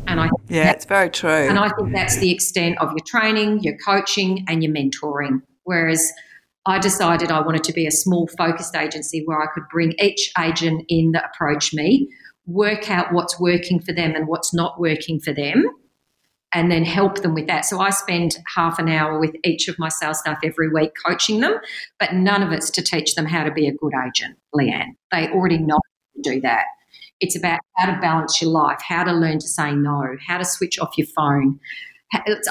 And 0.07 0.19
I 0.19 0.29
Yeah, 0.47 0.71
it's 0.71 0.85
very 0.85 1.11
true. 1.11 1.29
and 1.29 1.59
I 1.59 1.69
think 1.69 1.93
that's 1.93 2.17
the 2.17 2.31
extent 2.31 2.79
of 2.79 2.89
your 2.89 3.05
training, 3.05 3.59
your 3.61 3.77
coaching, 3.77 4.43
and 4.47 4.63
your 4.63 4.73
mentoring. 4.73 5.43
Whereas 5.65 6.11
I 6.69 6.77
decided 6.79 7.31
I 7.31 7.41
wanted 7.41 7.63
to 7.65 7.73
be 7.73 7.87
a 7.87 7.91
small 7.91 8.27
focused 8.37 8.75
agency 8.75 9.23
where 9.25 9.41
I 9.41 9.47
could 9.53 9.63
bring 9.71 9.93
each 9.99 10.31
agent 10.39 10.85
in 10.87 11.11
that 11.13 11.31
approached 11.33 11.73
me, 11.73 12.07
work 12.45 12.91
out 12.91 13.11
what's 13.11 13.39
working 13.39 13.79
for 13.81 13.91
them 13.91 14.15
and 14.15 14.27
what's 14.27 14.53
not 14.53 14.79
working 14.79 15.19
for 15.19 15.33
them, 15.33 15.65
and 16.53 16.71
then 16.71 16.85
help 16.85 17.21
them 17.21 17.33
with 17.33 17.47
that. 17.47 17.65
So 17.65 17.79
I 17.79 17.89
spend 17.89 18.37
half 18.55 18.79
an 18.79 18.87
hour 18.87 19.19
with 19.19 19.35
each 19.43 19.67
of 19.67 19.79
my 19.79 19.89
sales 19.89 20.19
staff 20.19 20.39
every 20.43 20.69
week 20.69 20.91
coaching 21.05 21.39
them, 21.41 21.55
but 21.99 22.13
none 22.13 22.43
of 22.43 22.51
it's 22.51 22.69
to 22.71 22.83
teach 22.83 23.15
them 23.15 23.25
how 23.25 23.43
to 23.43 23.51
be 23.51 23.67
a 23.67 23.73
good 23.73 23.93
agent, 24.07 24.37
Leanne. 24.55 24.95
They 25.11 25.27
already 25.29 25.57
know 25.57 25.75
how 25.75 26.21
to 26.23 26.35
do 26.35 26.41
that. 26.41 26.65
It's 27.19 27.35
about 27.35 27.59
how 27.77 27.93
to 27.93 27.99
balance 27.99 28.41
your 28.41 28.51
life, 28.51 28.79
how 28.87 29.03
to 29.03 29.11
learn 29.11 29.39
to 29.39 29.47
say 29.47 29.73
no, 29.73 30.15
how 30.27 30.37
to 30.37 30.45
switch 30.45 30.79
off 30.79 30.97
your 30.97 31.07
phone. 31.15 31.59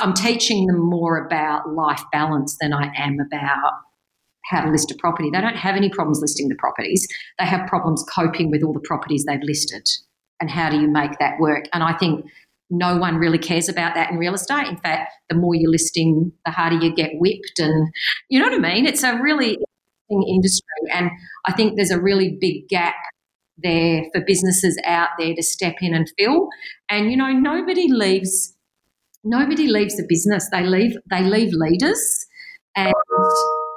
I'm 0.01 0.15
teaching 0.15 0.67
them 0.67 0.79
more 0.79 1.25
about 1.27 1.73
life 1.73 2.03
balance 2.13 2.57
than 2.61 2.73
I 2.73 2.93
am 2.97 3.19
about 3.19 3.73
how 4.49 4.63
to 4.63 4.71
list 4.71 4.91
a 4.91 4.97
property. 4.99 5.31
They 5.31 5.41
don't 5.41 5.57
have 5.57 5.77
any 5.77 5.89
problems 5.91 6.21
listing 6.21 6.49
the 6.49 6.57
properties. 6.57 7.07
They 7.39 7.45
have 7.45 7.69
problems 7.69 8.05
coping 8.13 8.51
with 8.51 8.63
all 8.63 8.73
the 8.73 8.81
properties 8.81 9.25
they've 9.25 9.43
listed. 9.43 9.87
And 10.41 10.51
how 10.51 10.71
do 10.71 10.81
you 10.81 10.89
make 10.89 11.19
that 11.19 11.39
work? 11.39 11.67
And 11.73 11.83
I 11.83 11.97
think 11.97 12.25
no 12.71 12.97
one 12.97 13.17
really 13.17 13.39
cares 13.39 13.69
about 13.69 13.95
that 13.95 14.11
in 14.11 14.19
real 14.19 14.35
estate. 14.35 14.67
In 14.67 14.77
fact, 14.77 15.13
the 15.29 15.35
more 15.35 15.55
you're 15.55 15.71
listing, 15.71 16.33
the 16.45 16.51
harder 16.51 16.77
you 16.77 16.95
get 16.95 17.13
whipped. 17.15 17.59
And 17.59 17.89
you 18.29 18.39
know 18.39 18.47
what 18.47 18.65
I 18.65 18.75
mean? 18.75 18.87
It's 18.87 19.03
a 19.03 19.19
really 19.21 19.59
interesting 20.11 20.35
industry. 20.35 20.93
And 20.93 21.11
I 21.47 21.53
think 21.53 21.77
there's 21.77 21.91
a 21.91 22.01
really 22.01 22.37
big 22.41 22.69
gap 22.69 22.95
there 23.57 24.05
for 24.15 24.23
businesses 24.25 24.79
out 24.85 25.09
there 25.19 25.35
to 25.35 25.43
step 25.43 25.77
in 25.81 25.95
and 25.95 26.11
fill. 26.19 26.49
And, 26.89 27.11
you 27.11 27.17
know, 27.17 27.33
nobody 27.33 27.91
leaves. 27.91 28.55
Nobody 29.25 29.67
leaves 29.67 29.97
the 29.97 30.07
business. 30.09 30.49
They 30.53 30.63
leave. 30.63 30.97
They 31.11 31.23
leave 31.23 31.53
leaders, 31.53 32.27
and 32.77 32.95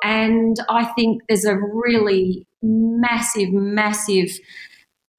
and 0.04 0.58
I 0.70 0.86
think 0.86 1.22
there's 1.28 1.46
a 1.46 1.56
really 1.56 2.48
massive, 2.62 3.52
massive 3.52 4.30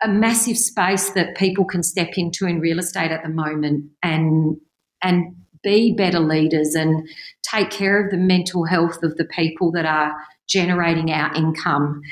a 0.03 0.09
massive 0.09 0.59
space 0.59 1.11
that 1.11 1.37
people 1.37 1.65
can 1.65 1.83
step 1.83 2.11
into 2.17 2.45
in 2.47 2.59
real 2.59 2.81
estate 2.81 3.13
at 3.13 3.23
the 3.23 3.29
moment 3.29 3.85
and 4.03 4.57
and 5.03 5.37
be 5.63 5.95
better 5.95 6.19
leaders 6.19 6.75
and 6.75 7.09
take 7.49 7.71
care 7.71 8.05
of 8.05 8.11
the 8.11 8.17
mental 8.17 8.65
health 8.65 9.03
of 9.05 9.17
the 9.17 9.25
people 9.25 9.71
that 9.71 9.87
are 9.87 10.13
generating 10.49 11.13
our 11.13 11.33
income 11.37 12.03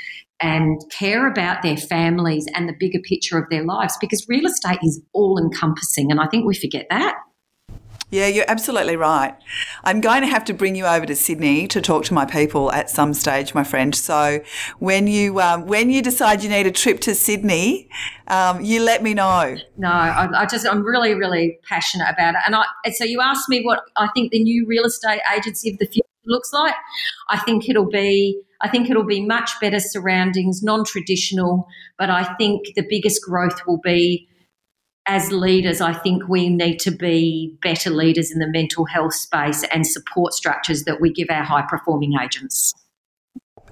and 0.41 0.81
care 0.91 1.27
about 1.27 1.63
their 1.63 1.77
families 1.77 2.47
and 2.55 2.69
the 2.69 2.77
bigger 2.79 3.01
picture 3.01 3.39
of 3.39 3.45
their 3.51 3.65
lives 3.65 3.97
because 4.01 4.25
real 4.29 4.47
estate 4.47 4.79
is 4.83 5.03
all 5.13 5.37
encompassing 5.37 6.13
and 6.13 6.21
I 6.21 6.29
think 6.29 6.47
we 6.47 6.55
forget 6.55 6.87
that. 6.91 7.17
Yeah, 8.11 8.27
you're 8.27 8.45
absolutely 8.49 8.97
right. 8.97 9.35
I'm 9.85 10.01
going 10.01 10.23
to 10.23 10.27
have 10.27 10.45
to 10.47 10.55
bring 10.55 10.75
you 10.75 10.85
over 10.85 11.07
to 11.07 11.15
Sydney 11.15 11.69
to 11.69 11.81
talk 11.81 12.05
to 12.07 12.15
my 12.15 12.25
people 12.25 12.73
at 12.73 12.91
some 12.91 13.15
stage, 13.15 13.55
my 13.55 13.63
friend. 13.63 13.95
So 13.95 14.41
when 14.81 15.07
you 15.07 15.41
um, 15.41 15.67
when 15.67 15.91
you 15.91 16.03
decide 16.03 16.43
you 16.43 16.51
need 16.51 16.67
a 16.67 16.73
trip 16.73 17.01
to 17.03 17.15
Sydney, 17.15 17.89
um, 18.27 18.63
you 18.63 18.83
let 18.83 19.05
me 19.05 19.15
know. 19.15 19.57
No, 19.77 19.89
I, 19.89 20.43
I, 20.43 20.47
just 20.47 20.67
I'm 20.67 20.83
really 20.83 21.15
really 21.15 21.59
passionate 21.69 22.09
about 22.13 22.35
it. 22.35 22.41
And 22.47 22.57
I 22.57 22.65
and 22.85 22.95
so 22.95 23.05
you 23.05 23.21
asked 23.21 23.49
me 23.49 23.63
what 23.63 23.83
I 23.97 24.09
think 24.09 24.33
the 24.33 24.43
new 24.43 24.67
real 24.67 24.85
estate 24.85 25.21
agency 25.33 25.71
of 25.71 25.79
the 25.79 25.87
future 25.87 26.07
looks 26.27 26.53
like. 26.53 26.75
I 27.29 27.39
think 27.39 27.69
it'll 27.69 27.91
be 27.91 28.43
I 28.61 28.69
think 28.69 28.91
it'll 28.91 29.05
be 29.05 29.25
much 29.25 29.53
better 29.61 29.79
surroundings, 29.79 30.63
non-traditional, 30.63 31.67
but 31.97 32.11
I 32.11 32.25
think 32.35 32.75
the 32.75 32.85
biggest 32.89 33.23
growth 33.23 33.67
will 33.67 33.81
be 33.83 34.29
as 35.11 35.33
leaders, 35.33 35.81
I 35.81 35.93
think 35.93 36.29
we 36.29 36.49
need 36.49 36.79
to 36.81 36.93
be 36.93 37.59
better 37.63 37.91
leaders 37.91 38.31
in 38.31 38.39
the 38.39 38.47
mental 38.47 38.85
health 38.85 39.13
space 39.13 39.65
and 39.73 39.85
support 39.85 40.33
structures 40.35 40.85
that 40.85 41.01
we 41.01 41.13
give 41.13 41.27
our 41.31 41.43
high 41.43 41.67
performing 41.69 42.15
agents. 42.23 42.73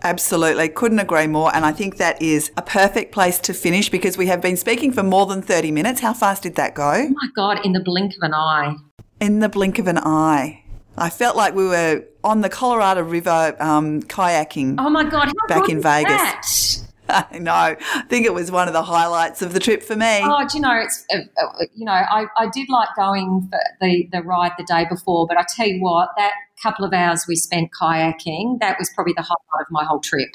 Absolutely. 0.03 0.69
Couldn't 0.69 0.99
agree 0.99 1.29
more. 1.29 1.55
And 1.55 1.65
I 1.65 1.71
think 1.71 1.99
that 1.99 2.21
is 2.21 2.51
a 2.57 2.63
perfect 2.63 3.13
place 3.13 3.39
to 3.41 3.55
finish 3.55 3.89
because 3.89 4.19
we 4.19 4.27
have 4.27 4.41
been 4.41 4.57
speaking 4.57 4.91
for 4.91 5.05
more 5.05 5.27
than 5.27 5.41
30 5.41 5.71
minutes. 5.71 6.01
How 6.01 6.13
fast 6.13 6.43
did 6.43 6.57
that 6.57 6.75
go? 6.75 6.91
Oh 6.91 7.09
my 7.09 7.29
God, 7.37 7.65
in 7.65 7.73
the 7.73 7.81
blink 7.81 8.17
of 8.17 8.23
an 8.23 8.35
eye. 8.35 8.75
In 9.21 9.39
the 9.39 9.49
blink 9.49 9.79
of 9.79 9.87
an 9.87 9.99
eye. 9.99 10.65
I 10.97 11.09
felt 11.09 11.37
like 11.37 11.55
we 11.55 11.69
were 11.69 12.05
on 12.25 12.41
the 12.41 12.49
Colorado 12.49 13.03
River 13.03 13.55
um, 13.61 14.03
kayaking. 14.03 14.75
Oh 14.79 14.91
my 14.91 15.05
God, 15.05 15.31
back 15.47 15.69
in 15.69 15.81
Vegas. 15.81 16.11
That? 16.11 16.78
I 17.33 17.39
know. 17.39 17.53
I 17.53 18.05
think 18.09 18.27
it 18.27 18.35
was 18.35 18.51
one 18.51 18.69
of 18.69 18.75
the 18.75 18.83
highlights 18.83 19.41
of 19.41 19.55
the 19.55 19.61
trip 19.61 19.83
for 19.83 19.97
me. 19.97 20.21
Oh, 20.23 20.47
do 20.47 20.59
you 20.59 20.63
know, 20.63 20.75
it's 20.75 21.05
uh, 21.13 21.19
uh, 21.41 21.65
you 21.75 21.85
know, 21.85 21.93
I, 21.93 22.27
I 22.37 22.49
did 22.53 22.69
like 22.69 22.89
going 22.97 23.49
for 23.51 23.61
the 23.81 24.09
the 24.13 24.23
ride 24.23 24.53
the 24.59 24.65
day 24.65 24.87
before, 24.89 25.27
but 25.27 25.39
I 25.39 25.45
tell 25.57 25.67
you 25.67 25.83
what, 25.83 26.11
that 26.17 26.33
couple 26.63 26.85
of 26.85 26.93
hours 26.93 27.25
we 27.29 27.37
spent 27.37 27.71
kayaking, 27.81 28.59
that 28.61 28.77
was 28.79 28.91
probably 28.95 29.15
the 29.17 29.23
highlight 29.23 29.63
of 29.63 29.71
my 29.71 29.85
whole 29.85 30.01
trip. 30.01 30.31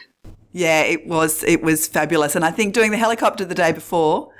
Yeah, 0.54 0.82
it 0.82 1.08
was. 1.08 1.44
It 1.44 1.64
was 1.64 1.88
fabulous, 1.88 2.36
and 2.36 2.46
I 2.46 2.52
think 2.52 2.76
doing 2.76 2.92
the 2.92 2.98
helicopter 2.98 3.44
the 3.44 3.56
day 3.56 3.72
before. 3.72 4.32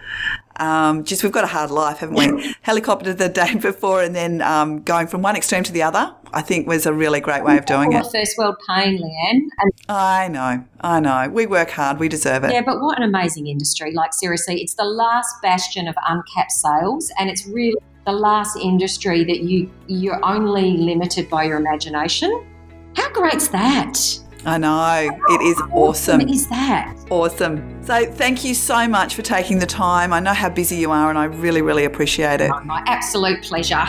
Um, 0.58 1.04
just 1.04 1.24
we've 1.24 1.32
got 1.32 1.44
a 1.44 1.48
hard 1.48 1.72
life, 1.72 1.98
haven't 1.98 2.16
we? 2.16 2.54
helicopter 2.62 3.14
the 3.16 3.30
day 3.30 3.56
before, 3.62 4.04
and 4.04 4.16
then 4.16 4.42
um, 4.44 4.84
going 4.84 5.08
from 5.08 5.24
one 5.24 5.36
extreme 5.36 5.64
to 5.64 5.72
the 5.72 5.82
other. 5.82 6.14
I 6.32 6.42
think 6.42 6.68
was 6.68 6.86
a 6.86 6.94
really 6.94 7.20
great 7.20 7.44
way 7.44 7.58
of 7.58 7.66
doing 7.66 7.94
it. 7.94 8.06
First 8.12 8.38
world 8.38 8.56
pain, 8.68 9.00
Leanne. 9.00 9.48
And 9.60 9.72
I 9.90 10.28
know, 10.28 10.64
I 10.82 11.00
know. 11.00 11.30
We 11.30 11.48
work 11.48 11.72
hard, 11.72 12.00
we 12.00 12.10
deserve 12.10 12.44
it. 12.44 12.52
Yeah, 12.52 12.62
but 12.64 12.80
what 12.80 12.98
an 12.98 13.04
amazing 13.04 13.48
industry! 13.48 13.92
Like 13.92 14.14
seriously, 14.14 14.62
it's 14.62 14.76
the 14.76 14.86
last 14.86 15.42
bastion 15.42 15.88
of 15.88 15.96
uncapped 16.08 16.52
sales, 16.52 17.12
and 17.18 17.30
it's 17.30 17.48
really 17.48 17.78
the 18.06 18.12
last 18.12 18.56
industry 18.58 19.24
that 19.24 19.42
you 19.42 19.72
you're 19.88 20.24
only 20.24 20.78
limited 20.78 21.28
by 21.28 21.46
your 21.46 21.58
imagination. 21.58 22.46
How 22.96 23.12
great's 23.12 23.48
that? 23.48 24.20
I 24.46 24.58
know. 24.58 25.20
It 25.30 25.42
is 25.42 25.62
awesome. 25.72 26.20
What 26.20 26.30
is 26.30 26.48
that? 26.50 26.98
Awesome. 27.10 27.84
So 27.84 28.06
thank 28.06 28.44
you 28.44 28.54
so 28.54 28.88
much 28.88 29.16
for 29.16 29.22
taking 29.22 29.60
the 29.60 29.66
time. 29.66 30.14
I 30.14 30.20
know 30.20 30.34
how 30.34 30.50
busy 30.50 30.76
you 30.76 30.92
are 30.92 31.10
and 31.10 31.18
I 31.18 31.26
really, 31.26 31.62
really 31.62 31.86
appreciate 31.86 32.42
it. 32.42 32.50
My 32.66 32.84
absolute 32.88 33.42
pleasure. 33.44 33.86